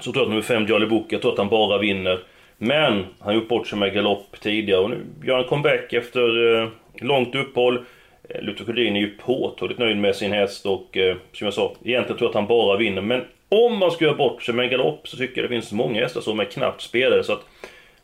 så 0.00 0.12
tror 0.12 0.16
jag 0.16 0.22
att 0.22 0.28
nummer 0.28 0.42
5 0.42 0.66
Jolly 0.66 0.86
Book, 0.86 1.06
jag 1.08 1.22
tror 1.22 1.32
att 1.32 1.38
han 1.38 1.48
bara 1.48 1.78
vinner. 1.78 2.18
Men 2.58 2.92
han 2.92 3.04
har 3.18 3.32
gjort 3.32 3.48
bort 3.48 3.66
sig 3.66 3.78
med 3.78 3.94
galopp 3.94 4.40
tidigare 4.40 4.80
och 4.80 4.90
nu 4.90 4.98
gör 5.24 5.36
han 5.36 5.44
comeback 5.44 5.92
efter 5.92 6.60
eh, 6.62 6.68
långt 6.94 7.34
uppehåll. 7.34 7.84
Eh, 8.28 8.42
Luther 8.42 8.64
Collin 8.64 8.96
är 8.96 9.00
ju 9.00 9.10
påtagligt 9.10 9.78
nöjd 9.78 9.96
med 9.96 10.16
sin 10.16 10.32
häst 10.32 10.66
och 10.66 10.96
eh, 10.96 11.16
som 11.32 11.44
jag 11.44 11.54
sa, 11.54 11.72
egentligen 11.84 12.18
tror 12.18 12.20
jag 12.20 12.28
att 12.28 12.34
han 12.34 12.46
bara 12.46 12.76
vinner. 12.76 13.02
Men 13.02 13.24
om 13.48 13.78
man 13.78 13.90
ska 13.90 14.04
göra 14.04 14.16
bort 14.16 14.42
sig 14.42 14.54
med 14.54 14.64
en 14.64 14.70
galopp 14.70 15.08
så 15.08 15.16
tycker 15.16 15.40
jag 15.40 15.50
det 15.50 15.54
finns 15.54 15.72
många 15.72 16.00
hästar 16.00 16.20
som 16.20 16.40
är 16.40 16.44
knappt 16.44 16.82
spelade. 16.82 17.24
Så 17.24 17.32
att 17.32 17.44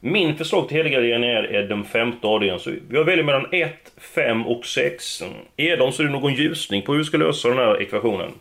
min 0.00 0.36
förslag 0.36 0.68
till 0.68 0.76
helgarderingen 0.76 1.24
är, 1.24 1.42
är 1.42 1.62
den 1.62 1.84
femte 1.84 2.26
avdelningen. 2.26 2.60
Så 2.60 2.74
jag 2.90 3.04
väljer 3.04 3.24
mellan 3.24 3.46
1, 3.52 3.92
5 4.14 4.46
och 4.46 4.66
6. 4.66 5.22
Är 5.56 5.90
ser 5.90 6.02
du 6.02 6.08
det 6.08 6.12
någon 6.12 6.34
ljusning 6.34 6.82
på 6.82 6.92
hur 6.92 6.98
vi 6.98 7.04
ska 7.04 7.16
lösa 7.16 7.48
den 7.48 7.58
här 7.58 7.82
ekvationen? 7.82 8.32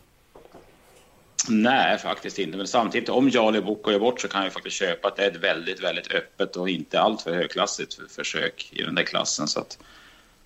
Nej, 1.48 1.98
faktiskt 1.98 2.38
inte. 2.38 2.56
Men 2.56 2.66
samtidigt, 2.66 3.08
om 3.08 3.28
Jali 3.28 3.60
Boko 3.60 3.90
gör 3.90 3.98
bort 3.98 4.20
så 4.20 4.28
kan 4.28 4.44
jag 4.44 4.52
faktiskt 4.52 4.76
köpa 4.76 5.08
att 5.08 5.16
det 5.16 5.24
är 5.24 5.30
ett 5.30 5.36
väldigt, 5.36 5.84
väldigt 5.84 6.14
öppet 6.14 6.56
och 6.56 6.68
inte 6.68 7.00
alltför 7.00 7.34
högklassigt 7.34 8.12
försök 8.16 8.68
i 8.72 8.82
den 8.82 8.94
där 8.94 9.02
klassen. 9.02 9.48
Så 9.48 9.60
att 9.60 9.78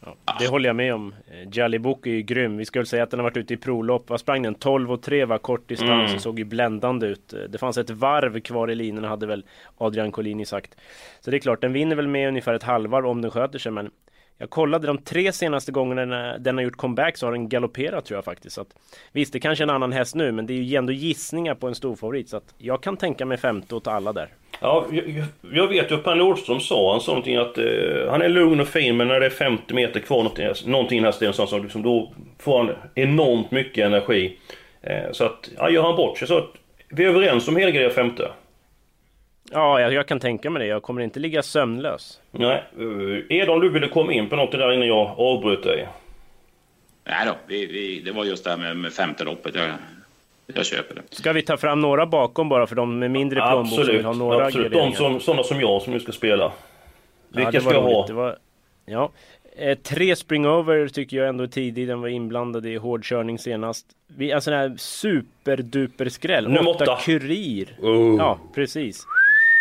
Ja, 0.06 0.36
det 0.38 0.46
håller 0.46 0.68
jag 0.68 0.76
med 0.76 0.94
om. 0.94 1.14
Eh, 1.30 1.48
Jalibok 1.52 2.06
är 2.06 2.10
ju 2.10 2.22
grym. 2.22 2.56
Vi 2.56 2.64
ska 2.64 2.78
väl 2.78 2.86
säga 2.86 3.02
att 3.02 3.10
den 3.10 3.20
har 3.20 3.24
varit 3.24 3.36
ute 3.36 3.54
i 3.54 3.56
prolopp. 3.56 4.10
Vad 4.10 4.20
sprang 4.20 4.42
den? 4.42 4.54
12 4.54 4.92
och 4.92 5.02
3 5.02 5.24
var 5.24 5.38
kort 5.38 5.68
distans. 5.68 6.10
Mm. 6.10 6.18
såg 6.18 6.38
ju 6.38 6.44
bländande 6.44 7.06
ut. 7.06 7.32
Eh, 7.32 7.40
det 7.40 7.58
fanns 7.58 7.78
ett 7.78 7.90
varv 7.90 8.40
kvar 8.40 8.70
i 8.70 8.74
linjen 8.74 9.04
hade 9.04 9.26
väl 9.26 9.44
Adrian 9.78 10.12
Collini 10.12 10.44
sagt. 10.44 10.74
Så 11.20 11.30
det 11.30 11.36
är 11.36 11.38
klart, 11.38 11.60
den 11.60 11.72
vinner 11.72 11.96
väl 11.96 12.08
med 12.08 12.28
ungefär 12.28 12.54
ett 12.54 12.62
halvvarv 12.62 13.06
om 13.06 13.22
den 13.22 13.30
sköter 13.30 13.58
sig. 13.58 13.72
Men 13.72 13.90
jag 14.38 14.50
kollade 14.50 14.86
de 14.86 14.98
tre 14.98 15.32
senaste 15.32 15.72
gångerna 15.72 16.38
den 16.38 16.56
har 16.56 16.64
gjort 16.64 16.76
comeback 16.76 17.16
så 17.16 17.26
har 17.26 17.32
den 17.32 17.48
galopperat 17.48 18.04
tror 18.04 18.16
jag 18.16 18.24
faktiskt. 18.24 18.54
Så 18.54 18.60
att, 18.60 18.76
visst, 19.12 19.32
det 19.32 19.40
kanske 19.40 19.64
är 19.64 19.66
en 19.66 19.74
annan 19.74 19.92
häst 19.92 20.14
nu, 20.14 20.32
men 20.32 20.46
det 20.46 20.52
är 20.52 20.62
ju 20.62 20.76
ändå 20.76 20.92
gissningar 20.92 21.54
på 21.54 21.68
en 21.68 21.74
stor 21.74 21.96
favorit. 21.96 22.28
Så 22.28 22.36
att 22.36 22.54
jag 22.58 22.82
kan 22.82 22.96
tänka 22.96 23.26
mig 23.26 23.38
femte 23.38 23.74
åt 23.74 23.86
alla 23.86 24.12
där. 24.12 24.28
Ja, 24.60 24.86
jag, 24.90 25.24
jag 25.52 25.68
vet 25.68 25.90
ju 25.90 25.94
att 25.94 26.04
Per 26.04 26.14
Nordström 26.14 26.60
sa, 26.60 26.92
han 26.92 27.00
sa 27.00 27.12
någonting 27.12 27.36
att 27.36 27.58
eh, 27.58 28.10
han 28.10 28.22
är 28.22 28.28
lugn 28.28 28.60
och 28.60 28.68
fin 28.68 28.96
men 28.96 29.08
när 29.08 29.20
det 29.20 29.26
är 29.26 29.30
50 29.30 29.74
meter 29.74 30.00
kvar 30.00 30.16
någonting, 30.16 30.46
någonting 30.66 31.04
här 31.04 31.12
stället 31.12 31.36
så 31.36 31.58
liksom, 31.58 31.82
då 31.82 32.12
får 32.38 32.58
han 32.58 32.74
enormt 32.94 33.50
mycket 33.50 33.86
energi. 33.86 34.38
Eh, 34.82 35.12
så 35.12 35.24
att, 35.24 35.50
ja, 35.56 35.70
gör 35.70 35.82
han 35.82 35.96
bort 35.96 36.18
sig 36.18 36.28
så 36.28 36.38
att 36.38 36.50
vi 36.88 37.04
är 37.04 37.08
överens 37.08 37.48
om 37.48 37.56
helgardera 37.56 37.90
femte. 37.90 38.30
Ja, 39.52 39.80
jag, 39.80 39.92
jag, 39.92 40.06
kan 40.06 40.20
tänka 40.20 40.50
mig 40.50 40.62
det. 40.62 40.66
Jag 40.66 40.82
kommer 40.82 41.02
inte 41.02 41.20
ligga 41.20 41.42
sömnlös. 41.42 42.20
Nej. 42.30 42.62
Eh, 42.78 43.36
Edon, 43.36 43.60
du 43.60 43.68
ville 43.68 43.88
komma 43.88 44.12
in 44.12 44.28
på 44.28 44.36
något 44.36 44.52
där 44.52 44.72
innan 44.72 44.88
jag 44.88 45.14
avbröt 45.18 45.62
dig? 45.62 45.88
Nej 47.04 47.26
då, 47.26 47.32
vi, 47.46 47.66
vi, 47.66 48.00
det 48.00 48.12
var 48.12 48.24
just 48.24 48.44
det 48.44 48.50
här 48.50 48.56
med, 48.56 48.76
med 48.76 48.92
femte 48.92 49.24
loppet. 49.24 49.54
Jag, 49.54 49.70
jag 50.46 50.66
köper 50.66 50.94
det. 50.94 51.02
Ska 51.10 51.32
vi 51.32 51.42
ta 51.42 51.56
fram 51.56 51.80
några 51.80 52.06
bakom 52.06 52.48
bara 52.48 52.66
för 52.66 52.76
de 52.76 52.98
med 52.98 53.10
mindre 53.10 53.40
plånbok 53.40 53.74
som 53.74 53.86
vill 53.86 54.04
ha 54.04 54.12
några 54.12 54.46
Absolut, 54.46 54.72
de 54.72 54.92
som, 54.92 55.20
sådana 55.20 55.42
som 55.42 55.60
jag 55.60 55.82
som 55.82 55.92
nu 55.92 56.00
ska 56.00 56.12
spela. 56.12 56.52
Vilka 57.28 57.50
ja, 57.52 57.60
ska 57.60 57.72
jag 57.72 57.82
ha? 57.82 58.06
Var, 58.10 58.38
ja. 58.86 59.10
Eh, 59.56 59.78
tre 59.78 60.16
springover 60.16 60.88
tycker 60.88 61.16
jag 61.16 61.28
ändå 61.28 61.44
är 61.44 61.48
tidig. 61.48 61.88
Den 61.88 62.00
var 62.00 62.08
inblandad 62.08 62.66
i 62.66 62.76
hård 62.76 63.04
körning 63.04 63.38
senast. 63.38 63.86
Vi, 64.06 64.32
alltså 64.32 64.50
den 64.50 64.60
här 64.60 64.76
superduper 64.76 66.08
skräll. 66.08 66.48
Nummer 66.48 66.70
åtta 66.70 66.84
åtta. 66.84 66.98
Kurir. 67.04 67.76
Oh. 67.82 68.16
Ja, 68.18 68.38
precis. 68.54 69.06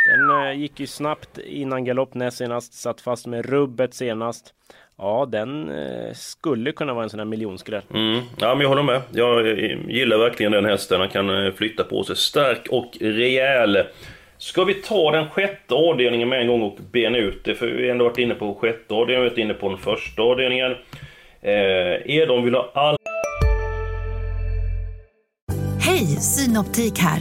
Den 0.07 0.47
eh, 0.47 0.59
gick 0.59 0.79
ju 0.79 0.87
snabbt 0.87 1.37
innan 1.37 1.85
galopp 1.85 2.13
näst 2.13 2.37
senast. 2.37 2.73
Satt 2.73 3.01
fast 3.01 3.27
med 3.27 3.45
rubbet 3.45 3.93
senast. 3.93 4.53
Ja, 4.97 5.27
den 5.31 5.69
eh, 5.69 6.13
skulle 6.13 6.71
kunna 6.71 6.93
vara 6.93 7.03
en 7.03 7.09
sån 7.09 7.19
här 7.19 7.25
miljonskräll. 7.25 7.81
Mm. 7.93 8.21
Ja, 8.37 8.55
men 8.55 8.61
jag 8.61 8.69
håller 8.69 8.83
med. 8.83 9.01
Jag 9.11 9.49
eh, 9.49 9.77
gillar 9.87 10.17
verkligen 10.17 10.51
den 10.51 10.65
hästen. 10.65 10.99
Han 10.99 11.09
kan 11.09 11.45
eh, 11.45 11.53
flytta 11.53 11.83
på 11.83 12.03
sig. 12.03 12.15
Stark 12.15 12.67
och 12.69 12.97
rejäl. 13.01 13.83
Ska 14.37 14.63
vi 14.63 14.73
ta 14.73 15.11
den 15.11 15.29
sjätte 15.29 15.73
avdelningen 15.73 16.29
med 16.29 16.41
en 16.41 16.47
gång 16.47 16.61
och 16.61 16.77
bena 16.91 17.17
ut 17.17 17.43
det? 17.43 17.55
För 17.55 17.67
vi 17.67 17.83
har 17.83 17.91
ändå 17.91 18.05
varit 18.05 18.17
inne 18.17 18.35
på 18.35 18.55
sjätte 18.55 18.93
avdelningen, 18.93 19.21
vi 19.21 19.25
har 19.25 19.29
varit 19.29 19.37
inne 19.37 19.53
på 19.53 19.69
den 19.69 19.77
första 19.77 20.21
avdelningen. 20.21 20.71
Eh, 21.41 22.15
Edon 22.17 22.43
vill 22.43 22.55
ha 22.55 22.71
all... 22.73 22.95
Hej, 25.79 26.05
Synoptik 26.05 26.99
här. 26.99 27.19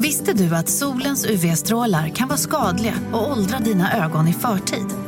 Visste 0.00 0.32
du 0.32 0.56
att 0.56 0.68
solens 0.68 1.30
UV-strålar 1.30 2.08
kan 2.08 2.28
vara 2.28 2.38
skadliga 2.38 2.94
och 3.12 3.30
åldra 3.30 3.58
dina 3.58 4.04
ögon 4.04 4.28
i 4.28 4.32
förtid? 4.32 5.07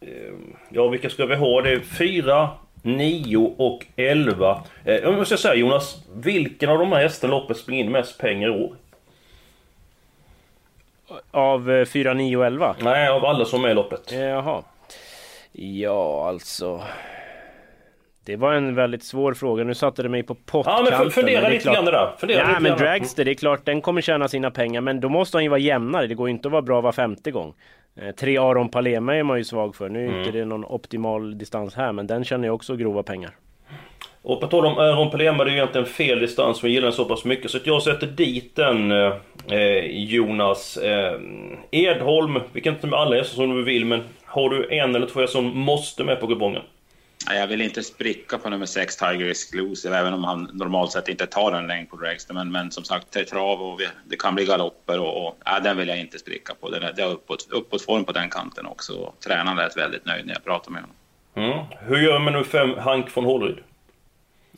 Eh, 0.00 0.08
Ja, 0.70 0.88
vilka 0.88 1.10
ska 1.10 1.26
vi 1.26 1.34
ha? 1.34 1.62
Det 1.62 1.70
är 1.72 1.80
fyra, 1.80 2.48
nio 2.82 3.54
och 3.56 3.86
elva. 3.96 4.64
Eh, 4.84 4.94
Jag 4.94 5.14
måste 5.14 5.36
säga 5.36 5.54
Jonas, 5.54 6.04
vilken 6.14 6.70
av 6.70 6.78
de 6.78 6.92
här 6.92 7.02
hästarna 7.02 7.34
loppet 7.34 7.56
springer 7.56 7.84
in 7.84 7.92
mest 7.92 8.18
pengar 8.18 8.48
i 8.48 8.64
år? 8.64 8.76
Av 11.30 11.70
eh, 11.70 11.84
4, 11.84 12.14
9 12.14 12.36
och 12.36 12.46
11? 12.46 12.74
Nej, 12.82 13.08
av 13.08 13.24
alla 13.24 13.44
som 13.44 13.64
är 13.64 13.68
i 13.68 13.74
loppet. 13.74 14.12
Jaha. 14.12 14.62
Ja, 15.52 16.28
alltså. 16.28 16.82
Det 18.24 18.36
var 18.36 18.52
en 18.52 18.74
väldigt 18.74 19.04
svår 19.04 19.34
fråga. 19.34 19.64
Nu 19.64 19.74
satte 19.74 20.02
det 20.02 20.08
mig 20.08 20.22
på 20.22 20.34
Ja, 20.34 20.42
pottkanten. 20.52 20.98
men 20.98 21.10
fundera 21.10 21.46
är 21.46 21.50
lite 21.50 21.62
klart- 21.62 21.74
grann 21.74 21.84
det 21.84 21.90
där. 21.90 22.12
Fundera 22.18 22.38
Ja, 22.52 22.60
men. 22.60 22.78
Dragster, 22.78 23.24
det 23.24 23.30
är 23.30 23.34
klart 23.34 23.64
den 23.64 23.80
kommer 23.80 24.00
tjäna 24.00 24.28
sina 24.28 24.50
pengar. 24.50 24.80
Men 24.80 25.00
då 25.00 25.08
måste 25.08 25.36
han 25.36 25.42
ju 25.44 25.48
vara 25.50 25.60
jämnare. 25.60 26.06
Det 26.06 26.14
går 26.14 26.28
ju 26.28 26.34
inte 26.34 26.48
att 26.48 26.52
vara 26.52 26.62
bra 26.62 26.80
var 26.80 26.92
femte 26.92 27.30
gång. 27.30 27.54
Eh, 28.02 28.10
Tre 28.14 28.38
Aron 28.38 28.68
Palema 28.68 29.16
är 29.16 29.22
man 29.22 29.38
ju 29.38 29.44
svag 29.44 29.76
för. 29.76 29.88
Nu 29.88 30.04
är 30.04 30.08
Mm. 30.08 30.18
inte 30.18 30.30
det 30.38 30.44
någon 30.44 30.64
optimal 30.64 31.38
distans 31.38 31.74
här, 31.74 31.92
men 31.92 32.06
den 32.06 32.24
känner 32.24 32.46
jag 32.48 32.54
också 32.54 32.76
grova 32.76 33.02
pengar. 33.02 33.30
Och 34.22 34.40
på 34.40 34.46
tal 34.46 34.66
om 34.66 34.78
Aron 34.78 35.10
Pelema, 35.10 35.44
det 35.44 35.50
är 35.50 35.52
ju 35.52 35.56
egentligen 35.58 35.86
fel 35.86 36.18
distans, 36.20 36.62
men 36.62 36.70
jag 36.70 36.74
gillar 36.74 36.86
den 36.86 36.92
så 36.96 37.04
pass 37.04 37.24
mycket. 37.24 37.50
Så 37.50 37.58
jag 37.64 37.82
sätter 37.82 38.06
dit 38.06 38.56
den, 38.56 38.90
eh, 38.92 39.80
Jonas. 39.90 40.76
Eh, 40.76 41.20
Edholm, 41.70 42.40
vi 42.52 42.60
kan 42.60 42.72
inte 42.72 42.80
ta 42.82 42.88
med 42.88 42.98
alla 42.98 43.16
hästar 43.16 43.34
som 43.34 43.56
du 43.56 43.64
vill, 43.64 43.84
men 43.84 44.00
har 44.24 44.50
du 44.50 44.68
en 44.70 44.94
eller 44.94 45.06
två 45.06 45.20
hästar 45.20 45.40
som 45.40 45.58
måste 45.58 46.04
med 46.04 46.20
på 46.20 46.26
kupongen? 46.26 46.62
Nej, 47.28 47.38
Jag 47.38 47.46
vill 47.46 47.60
inte 47.60 47.82
spricka 47.82 48.38
på 48.38 48.50
nummer 48.50 48.66
6 48.66 48.96
Tiger 48.96 49.30
Exclusive, 49.30 49.96
även 49.98 50.14
om 50.14 50.24
han 50.24 50.50
normalt 50.52 50.92
sett 50.92 51.08
inte 51.08 51.26
tar 51.26 51.52
en 51.52 51.66
längd 51.66 51.90
på 51.90 51.96
Dragster. 51.96 52.34
Men, 52.34 52.52
men 52.52 52.70
som 52.70 52.84
sagt, 52.84 53.12
det 53.12 53.20
är 53.20 53.24
trav 53.24 53.62
och 53.62 53.80
vi, 53.80 53.88
det 54.04 54.16
kan 54.16 54.34
bli 54.34 54.44
galopper 54.44 54.98
och, 55.00 55.26
och 55.26 55.48
äh, 55.48 55.62
den 55.62 55.76
vill 55.76 55.88
jag 55.88 56.00
inte 56.00 56.18
spricka 56.18 56.54
på. 56.54 56.70
Det, 56.70 56.76
är- 56.76 56.92
det 56.92 57.02
är 57.02 57.06
uppåt, 57.10 57.48
uppåt 57.50 57.82
form 57.82 58.04
på 58.04 58.12
den 58.12 58.30
kanten 58.30 58.66
också. 58.66 59.12
Tränaren 59.26 59.56
lät 59.56 59.76
väldigt 59.76 60.04
nöjd 60.06 60.26
när 60.26 60.34
jag 60.34 60.44
pratade 60.44 60.70
med 60.72 60.82
honom. 60.82 60.96
Mm. 61.52 61.64
Hur 61.88 61.98
gör 61.98 62.18
man 62.18 62.32
nu 62.32 62.44
fem 62.44 62.74
Hank 62.78 63.16
von 63.16 63.24
Hålryd? 63.24 63.58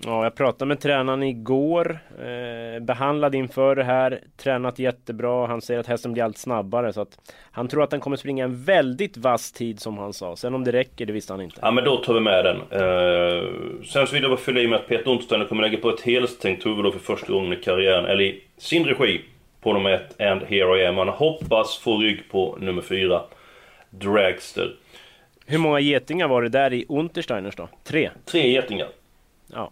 Ja, 0.05 0.25
jag 0.25 0.35
pratade 0.35 0.69
med 0.69 0.81
tränaren 0.81 1.23
igår. 1.23 1.99
Eh, 2.19 2.83
behandlad 2.83 3.35
inför 3.35 3.77
det 3.77 3.85
här. 3.85 4.21
Tränat 4.37 4.79
jättebra. 4.79 5.47
Han 5.47 5.63
säger 5.63 5.81
att 5.81 5.87
hästen 5.87 6.13
blir 6.13 6.23
allt 6.23 6.39
snabbare. 6.39 6.93
Så 6.93 7.01
att 7.01 7.35
han 7.51 7.69
tror 7.69 7.83
att 7.83 7.91
den 7.91 8.01
kommer 8.01 8.17
springa 8.17 8.45
en 8.45 8.65
väldigt 8.65 9.17
vass 9.17 9.53
tid 9.53 9.81
som 9.81 9.99
han 9.99 10.13
sa. 10.13 10.37
Sen 10.37 10.55
om 10.55 10.65
det 10.65 10.73
räcker, 10.73 11.07
det 11.07 11.13
visste 11.13 11.33
han 11.33 11.41
inte. 11.41 11.59
Ja 11.63 11.71
men 11.71 11.85
då 11.85 11.97
tar 11.97 12.15
vi 12.15 12.21
med 12.21 12.45
den. 12.45 12.57
Eh, 12.57 13.45
sen 13.85 14.07
så 14.07 14.15
vill 14.15 14.23
jag 14.23 14.31
bara 14.31 14.41
fylla 14.41 14.61
i 14.61 14.69
med 14.69 14.79
att 14.79 14.89
Peter 14.89 15.11
Untersteiner 15.11 15.45
kommer 15.45 15.63
lägga 15.63 15.79
på 15.79 15.91
ett 15.91 16.01
helstängt 16.01 16.67
huvud 16.67 16.85
då 16.85 16.93
för 16.93 16.99
första 16.99 17.33
gången 17.33 17.53
i 17.53 17.57
karriären, 17.57 18.05
eller 18.05 18.25
i 18.25 18.43
sin 18.57 18.85
regi, 18.85 19.21
på 19.61 19.73
nummer 19.73 19.91
ett 19.91 20.21
And 20.21 20.43
Here 20.43 20.83
I 20.83 20.87
Am. 20.87 20.99
Han 20.99 21.09
hoppas 21.09 21.79
få 21.79 21.99
rygg 21.99 22.31
på 22.31 22.59
nummer 22.61 22.83
fyra, 22.83 23.23
Dragster. 23.91 24.75
Hur 25.47 25.59
många 25.59 25.81
getingar 25.81 26.29
var 26.29 26.43
det 26.43 26.49
där 26.49 26.73
i 26.73 26.85
Untersteiners 26.89 27.57
då? 27.57 27.69
Tre? 27.85 28.11
Tre 28.25 28.51
getingar. 28.51 28.89
Ja. 29.47 29.71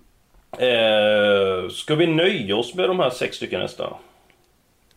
Eh, 0.53 1.69
ska 1.71 1.95
vi 1.95 2.07
nöja 2.07 2.57
oss 2.57 2.75
med 2.75 2.89
de 2.89 3.01
här 3.01 3.11
sex 3.11 3.37
stycken 3.37 3.61
hästarna? 3.61 3.97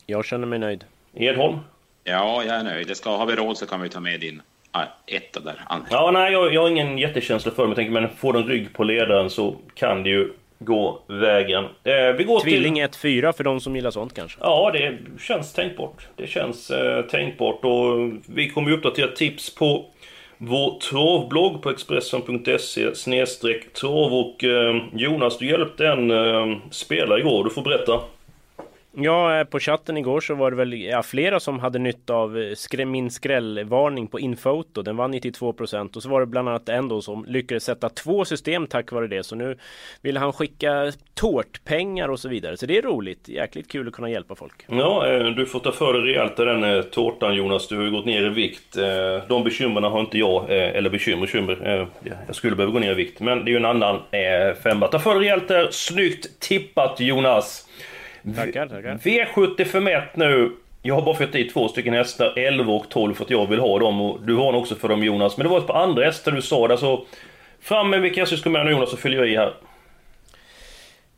Jag 0.05 0.25
känner 0.25 0.48
mig 0.48 0.60
nöjd. 0.60 0.84
Edholm? 1.13 1.60
Ja, 2.03 2.43
jag 2.48 2.55
är 2.55 2.63
nöjd. 2.63 2.88
Det 2.88 2.96
ska, 2.96 3.10
har 3.17 3.25
vi 3.25 3.36
råd 3.36 3.58
så 3.58 3.65
kan 3.65 3.81
vi 3.81 3.89
ta 3.89 4.00
med 4.00 4.20
din 4.20 4.41
ah, 4.72 4.84
etta 5.08 5.39
där. 5.39 5.62
An- 5.67 5.86
Ja, 5.91 6.12
nej, 6.12 6.31
jag, 6.31 6.53
jag 6.53 6.62
har 6.62 6.70
ingen 6.70 6.98
jättekänsla 6.98 7.51
för 7.51 7.75
tänker, 7.75 7.91
men 7.91 8.10
får 8.10 8.34
den 8.34 8.48
rygg 8.48 8.74
på 8.74 8.84
ledaren 8.84 9.29
så 9.29 9.55
kan 9.74 10.03
det 10.03 10.10
ju 10.10 10.34
gå 10.60 11.00
vägen. 11.08 11.63
Eh, 11.84 12.12
vi 12.17 12.24
går 12.24 12.39
Tvilling 12.39 12.74
till... 12.75 12.84
1-4 12.84 13.31
för 13.31 13.43
de 13.43 13.60
som 13.60 13.75
gillar 13.75 13.91
sånt 13.91 14.13
kanske. 14.13 14.38
Ja, 14.41 14.72
det 14.74 14.98
känns 15.22 15.53
tänkbart. 15.53 16.08
Det 16.15 16.27
känns 16.27 16.72
eh, 16.72 17.01
tänkbart 17.05 17.65
och 17.65 18.12
vi 18.36 18.50
kommer 18.50 18.70
ju 18.70 18.77
uppdatera 18.77 19.08
tips 19.08 19.55
på 19.55 19.86
vår 20.43 20.79
travblogg 20.79 21.62
på 21.62 21.69
Expressen.se 21.69 22.95
snedstreck 22.95 23.74
trav 23.74 24.13
och 24.13 24.43
eh, 24.43 24.75
Jonas, 24.93 25.38
du 25.38 25.50
hjälpte 25.50 25.88
en 25.88 26.12
eh, 26.12 26.57
spelare 26.71 27.19
igår. 27.19 27.43
Du 27.43 27.50
får 27.50 27.62
berätta. 27.62 28.00
Ja, 28.93 29.39
eh, 29.39 29.43
på 29.43 29.60
chatten 29.60 29.98
igår 29.98 30.21
så 30.21 30.36
var 30.36 30.51
det 30.51 30.57
väl 30.57 30.81
ja, 30.81 31.03
flera 31.03 31.39
som 31.39 31.60
hade 31.60 31.79
nytta 31.79 32.13
av 32.13 32.38
eh, 32.38 32.53
skrä, 32.55 32.86
min 32.86 33.12
skrällvarning 33.12 34.07
på 34.07 34.19
Infoto. 34.19 34.81
Den 34.81 34.98
var 34.98 35.07
92 35.07 35.53
procent 35.53 35.95
och 35.95 36.03
så 36.03 36.10
var 36.10 36.19
det 36.19 36.25
bland 36.25 36.50
annat 36.50 36.69
en 36.69 36.88
då 36.88 37.01
som 37.01 37.25
lyckades 37.27 37.63
sätta 37.63 37.89
två 37.89 38.25
system 38.25 38.67
tack 38.67 38.91
vare 38.91 39.07
det. 39.07 39.24
Så 39.24 39.36
nu 39.36 39.57
vill 40.01 40.17
han 40.17 40.33
skicka 40.33 40.91
tårtpengar 41.13 42.10
och 42.10 42.19
så 42.19 42.29
vidare. 42.29 42.57
Så 42.57 42.65
det 42.65 42.77
är 42.77 42.81
roligt. 42.81 43.29
Jäkligt 43.29 43.71
kul 43.71 43.88
att 43.88 43.93
kunna 43.93 44.10
hjälpa 44.10 44.36
folk. 44.36 44.65
Ja, 44.67 45.07
eh, 45.07 45.25
du 45.25 45.45
får 45.45 45.60
ta 45.60 45.71
för 45.71 45.93
dig 45.93 46.01
rejält 46.01 46.39
av 46.39 46.45
den 46.45 46.83
tårtan 46.83 47.36
Jonas. 47.36 47.67
Du 47.67 47.77
har 47.77 47.83
ju 47.83 47.91
gått 47.91 48.05
ner 48.05 48.25
i 48.25 48.29
vikt. 48.29 48.77
De 49.27 49.43
bekymren 49.43 49.83
har 49.83 50.00
inte 50.00 50.17
jag. 50.17 50.45
Eller 50.50 50.89
bekymmer, 50.89 51.21
bekymmer. 51.21 51.88
Jag 52.27 52.36
skulle 52.36 52.55
behöva 52.55 52.74
gå 52.74 52.79
ner 52.79 52.91
i 52.91 52.95
vikt. 52.95 53.19
Men 53.19 53.45
det 53.45 53.50
är 53.50 53.51
ju 53.51 53.57
en 53.57 53.65
annan 53.65 54.00
femma. 54.63 54.88
Ta 54.88 55.00
för 55.00 55.13
dig 55.15 55.24
rejält 55.24 55.48
där. 55.48 55.67
Snyggt 55.71 56.39
tippat 56.39 57.00
Jonas! 57.00 57.67
Tackar, 58.35 58.67
tackar. 58.67 58.97
V75 58.97 60.07
nu. 60.13 60.51
Jag 60.81 60.95
har 60.95 61.01
bara 61.01 61.15
fått 61.15 61.35
i 61.35 61.43
två 61.43 61.67
stycken 61.67 61.93
hästar, 61.93 62.33
11 62.37 62.73
och 62.73 62.89
12, 62.89 63.13
för 63.13 63.23
att 63.23 63.29
jag 63.29 63.49
vill 63.49 63.59
ha 63.59 63.79
dem. 63.79 64.01
Och 64.01 64.21
du 64.21 64.35
har 64.35 64.51
nog 64.51 64.61
också 64.61 64.75
för 64.75 64.87
dem 64.87 65.03
Jonas. 65.03 65.37
Men 65.37 65.43
det 65.43 65.49
var 65.49 65.57
ett 65.57 65.67
par 65.67 65.83
andra 65.83 66.03
hästar 66.03 66.31
du 66.31 66.41
sa 66.41 66.67
där, 66.67 66.77
så... 66.77 67.05
Fram 67.61 67.89
med 67.89 68.01
vilka 68.01 68.21
hästar 68.21 68.35
du 68.35 68.39
ska 68.39 68.49
med 68.49 68.65
nu 68.65 68.71
Jonas, 68.71 68.89
så 68.89 68.97
fyller 68.97 69.17
jag 69.17 69.27
i 69.27 69.37
här. 69.37 69.53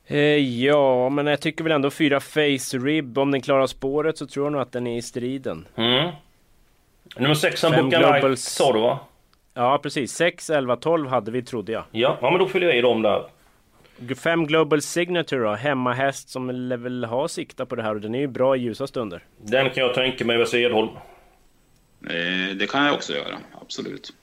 Eh, 0.08 0.20
ja, 0.64 1.10
men 1.10 1.28
jag 1.28 1.42
tycker 1.42 1.64
väl 1.64 1.74
ändå 1.74 1.90
fyra 1.90 2.20
Face 2.20 2.78
Rib. 2.78 3.18
Om 3.18 3.32
den 3.32 3.42
klarar 3.42 3.68
spåret 3.68 4.18
så 4.18 4.28
tror 4.28 4.46
jag 4.46 4.52
nog 4.52 4.62
att 4.62 4.72
den 4.72 4.88
är 4.88 4.98
i 4.98 5.02
striden. 5.02 5.68
Mm. 5.76 6.12
Nummer 7.18 7.36
6, 7.36 7.62
Fem 7.62 7.72
Boka 7.72 8.00
Light, 8.00 8.22
Globals. 8.22 8.42
sa 8.42 8.74
du 8.74 8.80
va? 8.80 9.00
Ja, 9.54 9.80
precis. 9.84 10.12
6, 10.12 10.50
11, 10.50 10.76
12 10.76 11.08
hade 11.08 11.32
vi 11.32 11.42
trodde 11.44 11.72
jag. 11.72 11.84
Ja, 11.92 12.18
ja 12.22 12.30
men 12.30 12.40
då 12.40 12.48
fyller 12.48 12.68
jag 12.68 12.78
i 12.78 12.82
dem 12.82 13.02
där. 13.02 13.24
Fem 14.18 14.48
Global 14.48 14.82
Signature 14.82 15.44
då, 15.44 15.54
hemmahäst 15.54 16.30
som 16.30 16.48
väl 16.84 17.06
ha 17.06 17.28
sikta 17.28 17.66
på 17.66 17.76
det 17.76 17.84
här 17.84 17.96
och 17.96 18.02
den 18.02 18.16
är 18.16 18.20
ju 18.20 18.28
bra 18.28 18.56
i 18.56 18.60
ljusa 18.60 18.88
stunder. 18.88 19.24
Den 19.38 19.70
kan 19.70 19.84
jag 19.84 19.94
tänka 19.94 20.26
mig, 20.26 20.38
vad 20.38 20.48
säger 20.48 20.70
Edholm? 20.70 20.90
Eh, 22.10 22.56
det 22.56 22.70
kan 22.70 22.86
jag 22.86 22.96
också 22.96 23.14
göra, 23.14 23.38
absolut. 23.62 24.14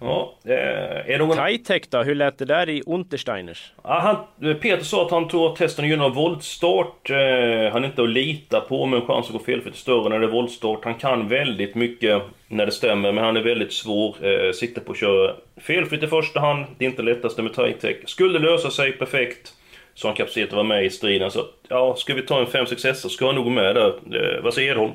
Ja, 0.00 0.34
eh, 0.44 0.52
är 0.52 1.18
det 1.18 1.18
någon... 1.18 1.48
Kitech 1.48 1.82
då, 1.90 2.02
hur 2.02 2.14
lät 2.14 2.38
det 2.38 2.44
där 2.44 2.68
i 2.68 2.82
Untersteiners? 2.86 3.72
Ja, 3.84 4.26
han, 4.40 4.54
Peter 4.54 4.84
sa 4.84 5.06
att 5.06 5.10
han 5.10 5.28
tror 5.28 5.52
att 5.52 5.56
testen 5.56 5.88
gynnar 5.88 6.10
voltstart. 6.10 7.10
Eh, 7.10 7.72
han 7.72 7.84
är 7.84 7.86
inte 7.86 8.02
att 8.02 8.08
lita 8.08 8.60
på, 8.60 8.86
men 8.86 9.00
chansen 9.00 9.36
att 9.36 9.40
gå 9.40 9.44
felfritt 9.44 9.74
är 9.74 9.78
större 9.78 10.08
när 10.08 10.18
det 10.18 10.26
är 10.26 10.30
voltstart. 10.30 10.84
Han 10.84 10.94
kan 10.94 11.28
väldigt 11.28 11.74
mycket 11.74 12.22
när 12.48 12.66
det 12.66 12.72
stämmer, 12.72 13.12
men 13.12 13.24
han 13.24 13.36
är 13.36 13.42
väldigt 13.42 13.72
svår. 13.72 14.16
Eh, 14.20 14.52
siktar 14.52 14.82
på 14.82 14.92
att 14.92 14.98
köra 14.98 15.34
felfritt 15.60 16.02
i 16.02 16.06
första 16.06 16.40
hand. 16.40 16.64
Det 16.78 16.84
är 16.84 16.88
inte 16.88 17.02
lättaste 17.02 17.42
med 17.42 17.54
Titech. 17.54 17.96
Skulle 18.06 18.38
lösa 18.38 18.70
sig 18.70 18.92
perfekt, 18.92 19.52
så 19.94 20.06
har 20.06 20.10
han 20.10 20.16
kapacitet 20.16 20.48
att 20.48 20.54
vara 20.54 20.64
med 20.64 20.84
i 20.84 20.90
striden. 20.90 21.30
Så 21.30 21.44
ja, 21.68 21.94
ska 21.98 22.14
vi 22.14 22.22
ta 22.22 22.40
en 22.40 22.46
5-6 22.46 22.86
hästar 22.86 23.08
ska 23.08 23.26
han 23.26 23.34
nog 23.34 23.50
med 23.50 23.74
där. 23.74 24.40
Vad 24.42 24.54
säger 24.54 24.72
Edholm? 24.72 24.92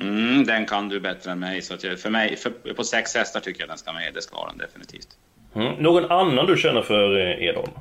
Mm, 0.00 0.44
den 0.44 0.66
kan 0.66 0.88
du 0.88 1.00
bättre 1.00 1.30
än 1.30 1.38
mig. 1.38 1.62
Så 1.62 1.76
för 1.78 2.10
mig, 2.10 2.36
för, 2.36 2.50
på 2.74 2.84
sex 2.84 3.14
hästar 3.14 3.40
tycker 3.40 3.60
jag 3.60 3.68
den 3.68 3.78
ska 3.78 3.92
med. 3.92 4.14
Det 4.14 4.22
ska 4.22 4.46
den 4.46 4.58
definitivt. 4.58 5.08
Mm. 5.54 5.72
Någon 5.82 6.10
annan 6.10 6.46
du 6.46 6.56
känner 6.56 6.82
för 6.82 7.16
eh, 7.18 7.44
Edholm? 7.44 7.72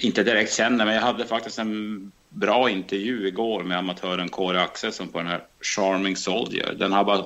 Inte 0.00 0.22
direkt 0.22 0.52
känner, 0.52 0.84
men 0.84 0.94
jag 0.94 1.02
hade 1.02 1.26
faktiskt 1.26 1.58
en 1.58 2.12
bra 2.28 2.70
intervju 2.70 3.28
igår 3.28 3.62
med 3.62 3.78
amatören 3.78 4.28
Kåre 4.28 4.62
Axelsson 4.62 5.08
på 5.08 5.18
den 5.18 5.26
här 5.26 5.44
Charming 5.60 6.16
Soldier. 6.16 6.74
Den 6.78 6.92
har 6.92 7.04
bara 7.04 7.24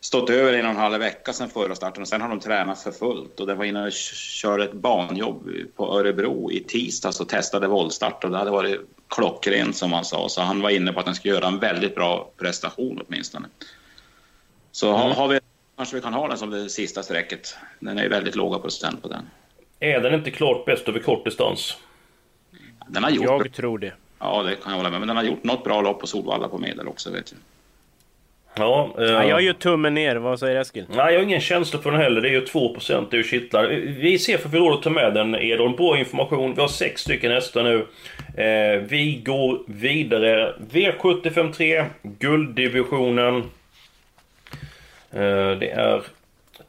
stått 0.00 0.30
över 0.30 0.52
en 0.52 0.64
och 0.64 0.70
en 0.70 0.76
halv 0.76 0.98
vecka 0.98 1.32
sedan 1.32 1.48
förra 1.48 1.74
starten 1.74 2.02
och 2.02 2.08
sen 2.08 2.20
har 2.20 2.28
de 2.28 2.40
tränat 2.40 2.82
för 2.82 2.92
fullt 2.92 3.40
och 3.40 3.46
det 3.46 3.54
var 3.54 3.64
innan 3.64 3.82
jag 3.82 3.92
körde 3.92 4.64
ett 4.64 4.72
banjobb 4.72 5.50
på 5.76 5.98
Örebro 5.98 6.52
i 6.52 6.64
tisdags 6.64 7.20
och 7.20 7.28
testade 7.28 7.66
voltstart 7.66 8.24
och 8.24 8.30
det 8.30 8.38
hade 8.38 8.50
varit 8.50 8.80
klockrent 9.08 9.76
som 9.76 9.92
han 9.92 10.04
sa 10.04 10.28
så 10.28 10.40
han 10.40 10.60
var 10.60 10.70
inne 10.70 10.92
på 10.92 11.00
att 11.00 11.06
den 11.06 11.14
skulle 11.14 11.34
göra 11.34 11.46
en 11.46 11.58
väldigt 11.58 11.94
bra 11.94 12.30
prestation 12.36 13.02
åtminstone. 13.06 13.48
Så 14.72 14.96
mm. 14.96 15.16
har 15.16 15.28
vi, 15.28 15.40
kanske 15.76 15.96
vi 15.96 16.02
kan 16.02 16.14
ha 16.14 16.28
den 16.28 16.38
som 16.38 16.50
det 16.50 16.68
sista 16.68 17.02
strecket. 17.02 17.56
Den 17.80 17.98
är 17.98 18.02
ju 18.02 18.08
väldigt 18.08 18.34
låga 18.34 18.58
procent 18.58 19.02
på 19.02 19.08
den. 19.08 19.30
Är 19.80 20.00
den 20.00 20.14
inte 20.14 20.30
klart 20.30 20.64
bäst 20.64 20.88
över 20.88 21.00
kort 21.00 21.24
distans? 21.24 21.76
Den 22.88 23.04
har 23.04 23.10
gjort 23.10 23.24
jag 23.24 23.52
tror 23.52 23.78
det. 23.78 23.92
Ja, 24.18 24.42
det 24.42 24.56
kan 24.56 24.72
jag 24.72 24.76
hålla 24.76 24.90
med 24.90 25.00
Men 25.00 25.08
den 25.08 25.16
har 25.16 25.24
gjort 25.24 25.44
något 25.44 25.64
bra 25.64 25.80
lopp 25.80 26.00
på 26.00 26.06
Solvalla 26.06 26.48
på 26.48 26.58
medel 26.58 26.88
också, 26.88 27.10
vet 27.10 27.32
jag. 27.32 27.40
Ja, 28.58 28.94
eh, 28.98 29.04
ja, 29.04 29.24
jag 29.24 29.42
gör 29.42 29.52
tummen 29.52 29.94
ner. 29.94 30.16
Vad 30.16 30.40
säger 30.40 30.60
Eskil? 30.60 30.84
Nej, 30.88 31.12
jag 31.12 31.20
har 31.20 31.24
ingen 31.24 31.40
känsla 31.40 31.80
för 31.80 31.90
den 31.90 32.00
heller. 32.00 32.20
Det 32.20 32.28
är 32.28 32.32
ju 32.32 32.44
2%, 32.44 33.06
det 33.10 33.16
är 33.16 33.18
ju 33.18 33.24
kittlar. 33.24 33.66
Vi 34.00 34.18
ser 34.18 34.38
för 34.38 34.48
vi 34.48 34.58
råd 34.58 34.74
att 34.74 34.82
ta 34.82 34.90
med 34.90 35.14
den, 35.14 35.34
Edholm. 35.34 35.76
Bra 35.76 35.98
information. 35.98 36.54
Vi 36.54 36.60
har 36.60 36.68
sex 36.68 37.00
stycken 37.00 37.32
hästar 37.32 37.62
nu. 37.62 37.86
Eh, 38.42 38.80
vi 38.88 39.22
går 39.24 39.60
vidare. 39.66 40.54
V753, 40.70 41.84
gulddivisionen. 42.02 43.36
Eh, 45.12 45.50
det 45.58 45.70
är 45.70 46.02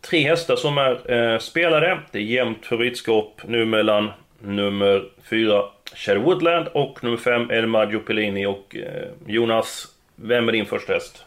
tre 0.02 0.24
hästar 0.24 0.56
som 0.56 0.78
är 0.78 1.12
eh, 1.14 1.40
spelade. 1.40 2.00
Det 2.12 2.18
är 2.18 2.24
jämnt 2.24 2.66
favoritskap 2.66 3.42
nu 3.48 3.66
mellan 3.66 4.12
nummer 4.40 5.04
4 5.30 5.64
Shadow 5.96 6.24
Woodland 6.24 6.68
och 6.68 7.04
nummer 7.04 7.18
5 7.18 7.52
El 7.52 7.68
Maggio 7.68 8.00
Pellini 8.00 8.46
och 8.46 8.76
eh, 8.76 9.08
Jonas, 9.28 9.88
vem 10.16 10.48
är 10.48 10.52
din 10.52 10.66
första 10.66 10.94
häst? 10.94 11.26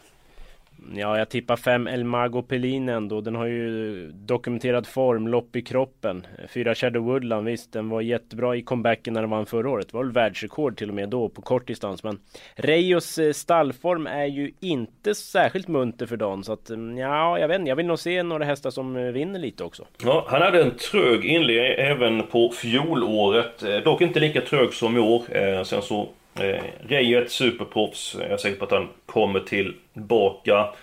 Ja, 0.94 1.18
jag 1.18 1.28
tippar 1.28 1.56
5 1.56 1.86
El 1.86 2.04
Mago 2.04 2.42
Pelin 2.42 2.88
ändå. 2.88 3.20
Den 3.20 3.34
har 3.34 3.46
ju 3.46 4.10
dokumenterad 4.12 4.86
form, 4.86 5.28
lopp 5.28 5.56
i 5.56 5.62
kroppen. 5.62 6.26
4 6.48 6.74
Shadow 6.74 7.02
Woodland, 7.02 7.46
visst, 7.46 7.72
den 7.72 7.88
var 7.88 8.00
jättebra 8.00 8.56
i 8.56 8.62
comebacken 8.62 9.14
när 9.14 9.20
den 9.20 9.30
vann 9.30 9.46
förra 9.46 9.70
året. 9.70 9.88
Det 9.88 9.96
var 9.96 10.04
väl 10.04 10.12
världsrekord 10.12 10.76
till 10.76 10.88
och 10.88 10.94
med 10.94 11.08
då 11.08 11.28
på 11.28 11.42
kort 11.42 11.66
distans. 11.66 12.04
Men 12.04 12.18
Reyos 12.54 13.18
eh, 13.18 13.32
stallform 13.32 14.06
är 14.06 14.26
ju 14.26 14.52
inte 14.60 15.14
särskilt 15.14 15.68
munter 15.68 16.06
för 16.06 16.16
dagen. 16.16 16.44
Så 16.44 16.52
att, 16.52 16.70
mm, 16.70 16.98
ja, 16.98 17.38
jag 17.38 17.48
vet 17.48 17.58
inte. 17.58 17.68
Jag 17.68 17.76
vill 17.76 17.86
nog 17.86 17.98
se 17.98 18.22
några 18.22 18.44
hästar 18.44 18.70
som 18.70 18.96
eh, 18.96 19.02
vinner 19.02 19.38
lite 19.38 19.64
också. 19.64 19.86
Ja, 20.04 20.26
han 20.28 20.42
hade 20.42 20.62
en 20.62 20.76
trög 20.76 21.24
inledning 21.24 21.86
även 21.86 22.26
på 22.26 22.50
fjolåret. 22.50 23.62
Eh, 23.62 23.76
dock 23.76 24.00
inte 24.00 24.20
lika 24.20 24.40
trög 24.40 24.72
som 24.74 24.96
i 24.96 25.00
år. 25.00 25.22
Sen 25.64 25.82
så 25.82 26.08
Eh, 26.34 26.64
Reijo 26.88 27.18
är 27.18 27.22
ett 27.22 27.32
superproffs. 27.32 28.16
Jag 28.18 28.30
är 28.30 28.36
säker 28.36 28.58
på 28.58 28.64
att 28.64 28.70
han 28.70 28.88
kommer 29.06 29.40
tillbaka. 29.40 30.74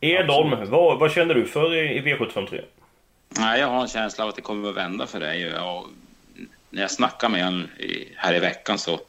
Edholm, 0.00 0.70
vad, 0.70 0.98
vad 0.98 1.12
känner 1.12 1.34
du 1.34 1.46
för 1.46 1.74
i, 1.74 2.00
V753? 2.00 2.60
Nej, 3.28 3.60
jag 3.60 3.66
har 3.66 3.82
en 3.82 3.88
känsla 3.88 4.24
av 4.24 4.30
att 4.30 4.36
det 4.36 4.42
kommer 4.42 4.68
att 4.68 4.76
vända 4.76 5.06
för 5.06 5.20
dig. 5.20 5.58
Och 5.58 5.86
när 6.70 6.82
jag 6.82 6.90
snackade 6.90 7.32
med 7.32 7.44
honom 7.44 7.66
här 8.16 8.34
i 8.34 8.38
veckan 8.38 8.78
så, 8.78 9.00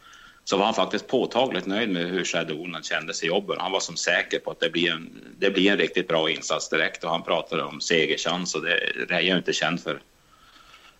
så 0.43 0.57
var 0.57 0.65
han 0.65 0.73
faktiskt 0.73 1.07
påtagligt 1.07 1.65
nöjd 1.65 1.89
med 1.89 2.05
hur 2.05 2.23
Shadowland 2.23 2.85
kändes 2.85 3.23
i 3.23 3.27
jobben. 3.27 3.57
Han 3.59 3.71
var 3.71 3.79
som 3.79 3.95
säker 3.95 4.39
på 4.39 4.51
att 4.51 4.59
det 4.59 4.69
blir, 4.69 4.91
en, 4.91 5.09
det 5.39 5.49
blir 5.49 5.71
en 5.71 5.77
riktigt 5.77 6.07
bra 6.07 6.29
insats 6.29 6.69
direkt 6.69 7.03
och 7.03 7.09
han 7.09 7.23
pratade 7.23 7.63
om 7.63 7.81
segerchans 7.81 8.55
och 8.55 8.61
det 9.07 9.15
är 9.15 9.37
inte 9.37 9.53
känd 9.53 9.83
för 9.83 9.99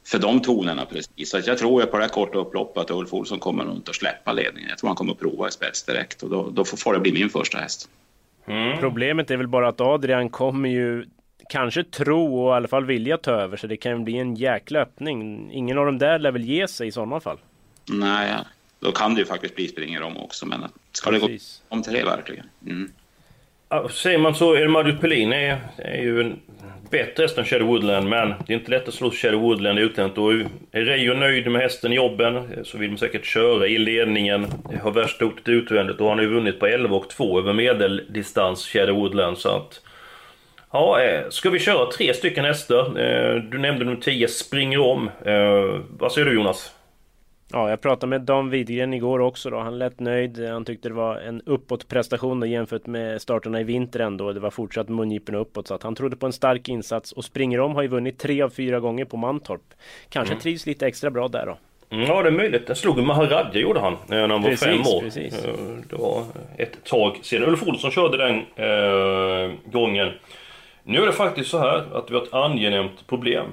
för 0.09 0.19
de 0.19 0.41
tonerna 0.41 0.85
precis. 0.85 1.29
Så 1.29 1.41
jag 1.45 1.57
tror 1.57 1.85
på 1.85 1.97
det 1.97 2.03
här 2.03 2.09
korta 2.09 2.37
upploppet 2.37 2.83
att 2.83 2.91
Ulf 2.91 3.13
Olsson 3.13 3.39
kommer 3.39 3.65
nog 3.65 3.89
att 3.89 3.95
släppa 3.95 4.33
ledningen. 4.33 4.69
Jag 4.69 4.77
tror 4.77 4.87
han 4.87 4.95
kommer 4.95 5.11
att 5.11 5.19
prova 5.19 5.47
i 5.47 5.51
spets 5.51 5.83
direkt 5.83 6.23
och 6.23 6.29
då, 6.29 6.49
då 6.49 6.65
får 6.65 6.93
det 6.93 6.99
bli 6.99 7.13
min 7.13 7.29
första 7.29 7.57
häst. 7.57 7.89
Mm. 8.45 8.79
Problemet 8.79 9.31
är 9.31 9.37
väl 9.37 9.47
bara 9.47 9.67
att 9.67 9.81
Adrian 9.81 10.29
kommer 10.29 10.69
ju 10.69 11.05
kanske 11.49 11.83
tro 11.83 12.45
och 12.45 12.53
i 12.53 12.55
alla 12.55 12.67
fall 12.67 12.85
vilja 12.85 13.17
ta 13.17 13.31
över 13.31 13.57
så 13.57 13.67
det 13.67 13.77
kan 13.77 14.03
bli 14.03 14.17
en 14.17 14.35
jäkla 14.35 14.79
öppning. 14.79 15.49
Ingen 15.51 15.77
av 15.77 15.85
dem 15.85 15.97
där 15.97 16.19
lär 16.19 16.31
väl 16.31 16.43
ge 16.43 16.67
sig 16.67 16.87
i 16.87 16.91
sådana 16.91 17.19
fall. 17.19 17.37
Nej, 17.85 18.35
då 18.79 18.91
kan 18.91 19.15
det 19.15 19.19
ju 19.19 19.25
faktiskt 19.25 19.55
bli 19.55 19.67
springer 19.67 20.01
om 20.01 20.17
också 20.17 20.45
men 20.45 20.63
ska 20.91 21.09
Precis. 21.09 21.61
det 21.63 21.69
gå 21.69 21.75
om 21.75 21.83
tre 21.83 22.03
verkligen? 22.03 22.45
Mm. 22.65 22.91
Säger 23.91 24.17
man 24.17 24.35
så, 24.35 24.69
Mario 24.69 24.95
Pelin 24.95 25.33
är, 25.33 25.57
är 25.77 26.01
ju 26.01 26.21
en 26.21 26.39
bättre 26.89 27.23
häst 27.23 27.37
än 27.37 27.45
Shadow 27.45 27.67
Woodland, 27.67 28.09
men 28.09 28.33
det 28.47 28.53
är 28.53 28.57
inte 28.57 28.71
lätt 28.71 28.87
att 28.87 28.93
slå 28.93 29.11
Shadow 29.11 29.41
Woodland 29.41 29.79
i 29.79 29.81
utlandet. 29.81 30.17
Och 30.17 30.31
är 30.71 30.81
Reijo 30.85 31.13
nöjd 31.13 31.51
med 31.51 31.61
hästen 31.61 31.93
i 31.93 31.95
jobben 31.95 32.47
så 32.63 32.77
vill 32.77 32.89
man 32.89 32.97
säkert 32.97 33.25
köra 33.25 33.67
i 33.67 33.77
ledningen. 33.77 34.47
Har 34.83 34.91
värsta 34.91 35.25
hotet 35.25 35.47
utvändigt 35.47 36.01
och 36.01 36.09
han 36.09 36.17
har 36.17 36.25
ju 36.25 36.33
vunnit 36.33 36.59
på 36.59 36.67
11 36.67 36.95
och 36.95 37.09
2 37.09 37.39
över 37.39 37.53
medeldistans, 37.53 38.67
Shadow 38.67 38.95
Woodland. 38.95 39.37
Så 39.37 39.49
att... 39.49 39.81
Ja, 40.71 41.01
eh, 41.01 41.29
ska 41.29 41.49
vi 41.49 41.59
köra 41.59 41.91
tre 41.91 42.13
stycken 42.13 42.45
hästar? 42.45 42.99
Eh, 42.99 43.35
du 43.35 43.57
nämnde 43.57 43.85
nummer 43.85 44.01
10, 44.01 44.27
springer 44.27 44.79
om. 44.79 45.09
Eh, 45.25 45.81
vad 45.89 46.11
säger 46.11 46.25
du 46.25 46.33
Jonas? 46.33 46.71
Ja, 47.51 47.69
jag 47.69 47.81
pratade 47.81 48.09
med 48.09 48.21
Dan 48.21 48.49
Widgren 48.49 48.93
igår 48.93 49.19
också 49.19 49.49
då. 49.49 49.59
Han 49.59 49.79
lät 49.79 49.99
nöjd. 49.99 50.49
Han 50.49 50.65
tyckte 50.65 50.89
det 50.89 50.95
var 50.95 51.15
en 51.15 51.41
uppåtprestation 51.45 52.49
jämfört 52.51 52.85
med 52.85 53.21
starterna 53.21 53.61
i 53.61 53.63
vinter 53.63 53.99
ändå. 53.99 54.33
Det 54.33 54.39
var 54.39 54.49
fortsatt 54.49 54.89
mungipen 54.89 55.35
uppåt. 55.35 55.67
Så 55.67 55.73
att 55.73 55.83
han 55.83 55.95
trodde 55.95 56.15
på 56.15 56.25
en 56.25 56.33
stark 56.33 56.69
insats. 56.69 57.11
Och 57.11 57.25
springer 57.25 57.59
om 57.59 57.75
har 57.75 57.81
ju 57.81 57.87
vunnit 57.87 58.19
tre 58.19 58.41
av 58.41 58.49
fyra 58.49 58.79
gånger 58.79 59.05
på 59.05 59.17
Mantorp. 59.17 59.61
Kanske 60.09 60.33
mm. 60.33 60.41
trivs 60.41 60.65
lite 60.65 60.87
extra 60.87 61.09
bra 61.09 61.27
där 61.27 61.45
då. 61.45 61.57
Mm, 61.95 62.05
ja, 62.05 62.23
det 62.23 62.29
är 62.29 62.31
möjligt. 62.31 62.67
Den 62.67 62.75
slog 62.75 63.03
Maharadja 63.03 63.61
gjorde 63.61 63.79
han 63.79 63.93
eh, 63.93 63.97
när 64.07 64.29
han 64.29 64.41
var 64.41 64.49
precis, 64.49 64.67
fem 64.67 64.79
år. 64.79 65.01
Precis. 65.01 65.45
Eh, 65.45 65.53
det 65.89 65.95
var 65.95 66.23
ett 66.57 66.83
tag 66.83 67.19
sedan. 67.21 67.49
Ulf 67.49 67.67
Olsson 67.67 67.91
körde 67.91 68.17
den 68.17 68.35
eh, 68.35 69.51
gången. 69.71 70.09
Nu 70.83 71.01
är 71.01 71.05
det 71.05 71.11
faktiskt 71.11 71.49
så 71.49 71.57
här 71.57 71.85
att 71.93 72.11
vi 72.11 72.15
har 72.15 72.21
ett 72.21 72.33
angenämt 72.33 73.07
problem. 73.07 73.45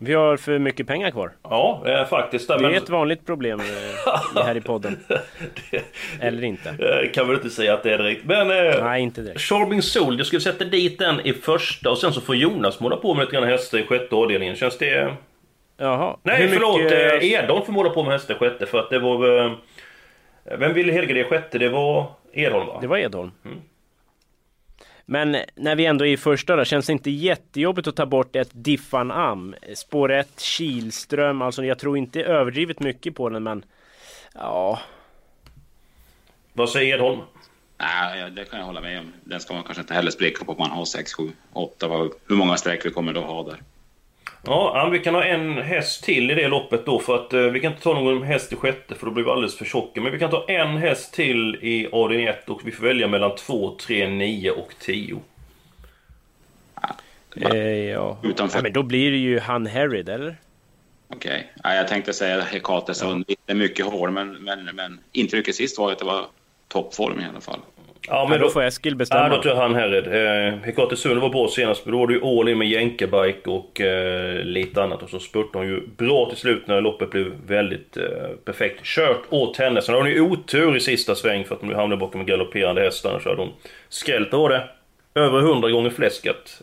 Vi 0.00 0.14
har 0.14 0.36
för 0.36 0.58
mycket 0.58 0.86
pengar 0.86 1.10
kvar. 1.10 1.32
Ja, 1.42 1.82
eh, 1.86 2.06
faktiskt. 2.06 2.48
Det 2.48 2.54
är 2.54 2.58
men... 2.58 2.74
ett 2.74 2.88
vanligt 2.88 3.26
problem 3.26 3.60
eh, 3.60 4.44
här 4.44 4.56
i 4.56 4.60
podden. 4.60 4.98
det... 5.70 5.82
Eller 6.20 6.44
inte. 6.44 6.74
Jag 6.78 7.14
kan 7.14 7.26
väl 7.28 7.36
inte 7.36 7.50
säga 7.50 7.74
att 7.74 7.82
det 7.82 7.92
är 7.92 7.98
direkt. 7.98 8.24
Men... 8.24 8.50
Eh, 8.50 8.84
Nej, 8.84 9.02
inte 9.02 9.22
direkt. 9.22 9.40
Charming 9.40 9.82
Soul, 9.82 10.18
jag 10.18 10.26
skulle 10.26 10.40
sätta 10.40 10.64
dit 10.64 10.98
den 10.98 11.20
i 11.20 11.32
första 11.32 11.90
och 11.90 11.98
sen 11.98 12.12
så 12.12 12.20
får 12.20 12.36
Jonas 12.36 12.80
måla 12.80 12.96
på 12.96 13.14
med 13.14 13.20
lite 13.24 13.36
grann 13.36 13.48
hästar 13.48 13.78
i 13.78 13.86
sjätte 13.86 14.14
avdelningen. 14.14 14.56
Känns 14.56 14.78
det... 14.78 15.14
Jaha. 15.76 16.16
Nej, 16.22 16.42
Hur 16.42 16.48
förlåt. 16.48 16.82
Mycket... 16.82 17.22
Eh, 17.22 17.32
Edholm 17.32 17.64
får 17.64 17.72
måla 17.72 17.90
på 17.90 18.02
med 18.02 18.12
hästar 18.12 18.34
i 18.34 18.38
sjätte 18.38 18.66
för 18.66 18.78
att 18.78 18.90
det 18.90 18.98
var... 18.98 19.44
Eh... 19.44 19.52
Vem 20.58 20.74
ville 20.74 20.92
helga 20.92 21.14
det 21.14 21.24
sjätte? 21.24 21.58
Det 21.58 21.68
var 21.68 22.06
Edholm 22.32 22.66
va? 22.66 22.78
Det 22.80 22.86
var 22.86 22.98
Edholm. 22.98 23.30
Mm. 23.44 23.58
Men 25.06 25.36
när 25.54 25.76
vi 25.76 25.86
ändå 25.86 26.06
är 26.06 26.10
i 26.10 26.16
första 26.16 26.56
då, 26.56 26.64
känns 26.64 26.86
det 26.86 26.92
inte 26.92 27.10
jättejobbigt 27.10 27.88
att 27.88 27.96
ta 27.96 28.06
bort 28.06 28.36
ett 28.36 28.50
Diffan 28.52 29.10
Am? 29.10 29.54
Spår 29.74 30.12
1, 30.12 30.40
Kilström, 30.40 31.42
alltså 31.42 31.64
jag 31.64 31.78
tror 31.78 31.98
inte 31.98 32.22
överdrivet 32.22 32.80
mycket 32.80 33.14
på 33.14 33.28
den 33.28 33.42
men... 33.42 33.64
Ja... 34.34 34.80
Vad 36.52 36.70
säger 36.70 36.94
Edholm? 36.94 37.20
Nej, 37.78 38.30
det 38.30 38.44
kan 38.44 38.58
jag 38.58 38.66
hålla 38.66 38.80
med 38.80 38.98
om. 38.98 39.12
Den 39.24 39.40
ska 39.40 39.54
man 39.54 39.62
kanske 39.62 39.80
inte 39.80 39.94
heller 39.94 40.10
spricka 40.10 40.44
på 40.44 40.52
om 40.52 40.58
man 40.58 40.70
har 40.70 40.84
6, 40.84 41.14
7, 41.14 41.30
8. 41.52 41.88
Hur 42.28 42.36
många 42.36 42.56
streck 42.56 42.86
vi 42.86 42.90
kommer 42.90 43.12
då 43.12 43.20
ha 43.20 43.42
där. 43.42 43.62
Ja, 44.46 44.88
vi 44.92 44.98
kan 44.98 45.14
ha 45.14 45.24
en 45.24 45.58
häst 45.58 46.04
till 46.04 46.30
i 46.30 46.34
det 46.34 46.48
loppet 46.48 46.86
då 46.86 46.98
för 46.98 47.14
att 47.14 47.32
eh, 47.32 47.40
vi 47.40 47.60
kan 47.60 47.72
inte 47.72 47.82
ta 47.82 47.94
någon 47.94 48.22
häst 48.22 48.52
i 48.52 48.56
sjätte 48.56 48.94
för 48.94 49.06
då 49.06 49.12
blir 49.12 49.24
vi 49.24 49.30
alldeles 49.30 49.58
för 49.58 49.64
tjocka. 49.64 50.00
Men 50.00 50.12
vi 50.12 50.18
kan 50.18 50.30
ta 50.30 50.44
en 50.48 50.76
häst 50.76 51.14
till 51.14 51.54
i 51.62 51.88
avdelning 51.92 52.26
1 52.26 52.48
och 52.48 52.60
vi 52.64 52.72
får 52.72 52.84
välja 52.84 53.08
mellan 53.08 53.34
2, 53.36 53.76
3, 53.86 54.08
9 54.08 54.50
och 54.50 54.74
10. 54.80 55.20
Eh, 57.36 57.56
ja. 57.56 58.18
Utanför. 58.22 58.58
ja, 58.58 58.62
men 58.62 58.72
då 58.72 58.82
blir 58.82 59.10
det 59.10 59.16
ju 59.16 59.38
han 59.38 59.66
Herrid, 59.66 60.08
eller? 60.08 60.36
Okej. 61.08 61.30
Okay. 61.30 61.42
Ja, 61.62 61.74
jag 61.74 61.88
tänkte 61.88 62.12
säga 62.12 62.40
Hekate 62.40 62.94
Sund. 62.94 63.24
Ja. 63.28 63.32
Lite 63.32 63.54
mycket 63.54 63.86
hår, 63.86 64.10
men, 64.10 64.32
men, 64.32 64.64
men 64.64 64.98
intrycket 65.12 65.54
sist 65.54 65.78
var 65.78 65.92
att 65.92 65.98
det 65.98 66.04
var 66.04 66.26
toppform 66.68 67.20
i 67.20 67.24
alla 67.30 67.40
fall. 67.40 67.60
Ja, 68.08 68.26
men 68.30 68.38
då, 68.40 68.46
då 68.46 68.50
får 68.52 68.62
Eskil 68.62 68.96
bestämma. 68.96 69.28
Ja, 69.28 69.40
då 69.42 69.48
jag 69.48 69.56
han 69.56 69.74
Herred. 69.74 70.06
Eh, 70.06 70.58
Hekate 70.64 70.96
Sund 70.96 71.20
var 71.20 71.28
bra 71.28 71.48
senast, 71.48 71.84
men 71.84 71.92
då 71.92 71.98
var 71.98 72.06
det 72.06 72.14
ju 72.14 72.24
all 72.24 72.48
in 72.48 72.58
med 72.58 72.68
jänkebike 72.68 73.50
och 73.50 73.80
eh, 73.80 74.44
lite 74.44 74.82
annat. 74.82 75.02
Och 75.02 75.10
så 75.10 75.18
spurtade 75.18 75.58
hon 75.58 75.66
ju 75.66 75.86
bra 75.86 76.28
till 76.28 76.38
slut 76.38 76.66
när 76.66 76.80
loppet 76.80 77.10
blev 77.10 77.32
väldigt 77.46 77.96
eh, 77.96 78.04
perfekt 78.44 78.84
kört 78.84 79.22
åt 79.30 79.56
henne. 79.56 79.82
Sen 79.82 79.94
har 79.94 80.02
hon 80.02 80.10
ju 80.10 80.20
otur 80.20 80.76
i 80.76 80.80
sista 80.80 81.14
sväng 81.14 81.44
för 81.44 81.54
att 81.54 81.60
hon 81.60 81.74
hamnade 81.74 82.00
bakom 82.00 82.20
en 82.20 82.26
galopperande 82.26 82.80
häst. 82.80 83.06
Annars 83.06 83.24
hade 83.24 83.36
hon 83.36 83.52
skrällt. 83.88 84.32
Var 84.32 84.48
det 84.48 84.68
över 85.16 85.40
hundra 85.40 85.70
gånger 85.70 85.90
fläsket. 85.90 86.62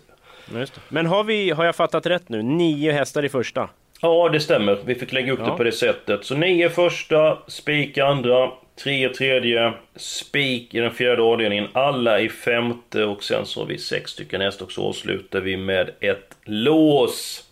Men 0.90 1.06
har, 1.06 1.24
vi, 1.24 1.50
har 1.50 1.66
jag 1.66 1.76
fattat 1.76 2.06
rätt 2.06 2.30
nu? 2.30 2.42
Nio 2.42 2.92
hästar 2.92 3.26
i 3.26 3.30
första? 3.30 3.70
Ja, 4.02 4.30
det 4.30 4.40
stämmer. 4.40 4.80
Vi 4.86 4.96
fick 4.96 5.14
lägga 5.14 5.34
upp 5.34 5.40
ja. 5.40 5.46
det 5.52 5.58
på 5.58 5.64
det 5.64 5.72
sättet. 5.72 6.26
Så 6.26 6.36
nio 6.36 6.70
första, 6.70 7.38
spik 7.48 7.98
andra, 7.98 8.52
tre 8.84 9.10
tredje, 9.10 9.74
spik 9.96 10.74
i 10.74 10.80
den 10.80 10.92
fjärde 10.92 11.22
avdelningen, 11.22 11.68
alla 11.74 12.20
i 12.20 12.30
femte 12.30 13.04
och 13.04 13.24
sen 13.24 13.46
så 13.46 13.60
har 13.60 13.68
vi 13.68 13.78
sex 13.78 14.12
stycken 14.12 14.42
hästar 14.42 14.66
och 14.66 14.72
så 14.72 14.88
avslutar 14.88 15.42
vi 15.42 15.58
med 15.58 15.90
ett 16.00 16.38
lås. 16.44 17.44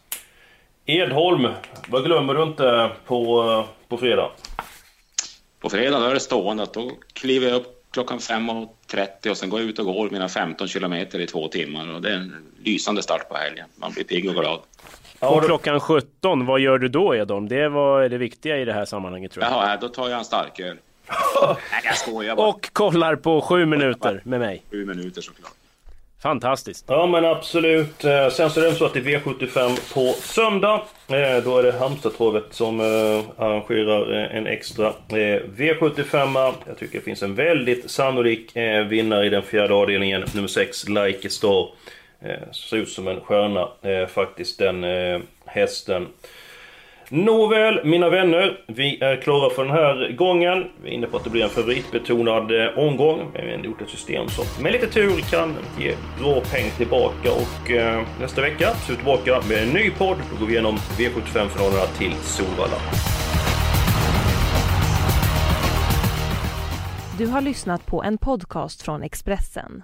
Edholm, 0.86 1.48
vad 1.88 2.06
glömmer 2.06 2.34
du 2.34 2.44
inte 2.44 2.90
på, 3.06 3.66
på 3.88 3.98
fredag? 3.98 4.32
På 5.60 5.70
fredag 5.70 6.00
då 6.00 6.06
är 6.06 6.14
det 6.14 6.20
stående 6.20 6.64
att 6.64 6.74
då 6.74 6.92
kliver 7.14 7.48
jag 7.48 7.56
upp 7.56 7.82
klockan 7.92 8.20
5.30 8.20 8.64
och 8.64 8.81
sen 9.36 9.50
går 9.50 9.60
jag 9.60 9.70
ut 9.70 9.80
och 9.80 9.86
går 9.86 10.10
mina 10.10 10.30
15 10.30 10.68
kilometer 10.68 11.20
i 11.20 11.28
två 11.28 11.48
timmar. 11.48 11.94
Och 11.94 12.02
det 12.02 12.10
är 12.10 12.14
en 12.14 12.36
lysande 12.64 13.04
start 13.04 13.30
på 13.30 13.36
helgen. 13.36 13.68
Man 13.76 13.92
blir 13.92 14.04
pigg 14.04 14.30
och 14.30 14.36
glad. 14.36 14.60
Och 15.20 15.44
klockan 15.46 15.80
17, 15.80 16.46
vad 16.46 16.60
gör 16.60 16.78
du 16.78 16.88
då 16.88 17.16
Edholm? 17.16 17.48
Det 17.48 17.70
var 17.70 18.10
det 18.10 18.18
viktiga 18.18 18.58
i 18.58 18.66
det 18.66 18.74
här 18.74 18.86
sammanhanget 18.86 19.32
tror 19.32 19.46
jag. 19.46 19.52
Jaha, 19.52 19.78
då 19.82 19.90
tar 19.90 20.10
jag 20.10 20.20
en 20.20 20.26
starköl. 20.26 20.78
Nej, 21.72 21.82
jag 21.84 21.98
skojar 21.98 22.36
bara. 22.36 22.48
Och 22.48 22.70
kollar 22.74 23.16
på 23.16 23.42
sju 23.42 23.66
minuter 23.66 24.22
med 24.26 24.40
mig. 24.40 24.64
Sju 24.72 24.86
minuter 24.86 25.22
såklart. 25.22 25.54
Fantastiskt. 26.22 26.86
Ja 26.88 27.06
men 27.06 27.26
absolut. 27.26 28.04
Eh, 28.04 28.30
sen 28.30 28.50
så 28.50 28.60
är 28.60 28.66
det 28.66 28.76
så 28.76 28.86
att 28.86 28.94
det 28.94 29.00
är 29.00 29.04
V75 29.04 29.94
på 29.94 30.14
söndag. 30.20 30.82
Eh, 31.08 31.44
då 31.44 31.58
är 31.58 31.64
det 31.64 31.72
Halmstadtravet 31.72 32.46
som 32.50 32.80
eh, 32.80 33.44
arrangerar 33.44 34.12
en 34.12 34.48
extra 34.48 34.94
V75. 35.10 36.54
Jag 36.68 36.78
tycker 36.78 37.00
det 37.00 37.06
finns 37.06 37.24
en 37.24 37.36
väldigt 37.36 37.92
sannolik 37.92 38.56
vinnare 38.90 39.26
i 39.26 39.30
den 39.30 39.44
fjärde 39.44 39.74
avdelningen. 39.74 40.24
Nummer 40.36 40.48
6, 40.48 40.88
Like 40.90 41.28
a 41.28 41.30
Star. 41.30 41.68
Ser 42.54 42.78
ut 42.78 42.90
som 42.90 43.08
en 43.08 43.20
stjärna 43.20 43.68
faktiskt 44.08 44.60
den 44.60 44.86
hästen. 45.46 46.08
Nåväl, 47.14 47.86
mina 47.86 48.10
vänner. 48.10 48.64
Vi 48.68 49.04
är 49.04 49.16
klara 49.16 49.50
för 49.50 49.66
den 49.66 49.74
här 49.74 50.16
gången. 50.16 50.66
Vi 50.84 50.90
är 50.90 50.94
inne 50.94 51.08
på 51.08 51.18
att 51.18 51.24
det 51.24 51.30
blir 51.30 51.44
en 51.44 51.50
favoritbetonad 51.50 52.52
eh, 52.52 52.78
omgång. 52.78 53.18
Men 53.34 53.42
vi 53.46 53.48
har 53.48 53.58
ändå 53.58 53.66
gjort 53.70 53.82
ett 53.82 53.90
system 53.90 54.28
som 54.28 54.64
med 54.64 54.72
lite 54.72 54.88
tur 54.88 55.22
kan 55.32 55.56
ge 55.80 55.96
bra 56.20 56.42
pengar 56.42 56.72
tillbaka. 56.78 57.32
Och 57.32 57.72
eh, 57.72 58.02
nästa 58.20 58.42
vecka 58.42 58.70
så 58.70 58.92
är 58.92 58.96
vi 58.96 58.96
tillbaka 58.96 59.42
med 59.50 59.64
en 59.64 59.70
ny 59.70 59.92
podd. 59.92 60.18
Då 60.34 60.40
går 60.40 60.46
vi 60.46 60.54
igenom 60.54 60.76
V75-finalerna 60.76 61.86
till 61.98 62.14
Solvalla. 62.14 62.78
Du 67.18 67.28
har 67.28 67.42
lyssnat 67.42 67.86
på 67.86 68.04
en 68.04 68.18
podcast 68.18 68.82
från 68.82 69.04
Expressen. 69.04 69.84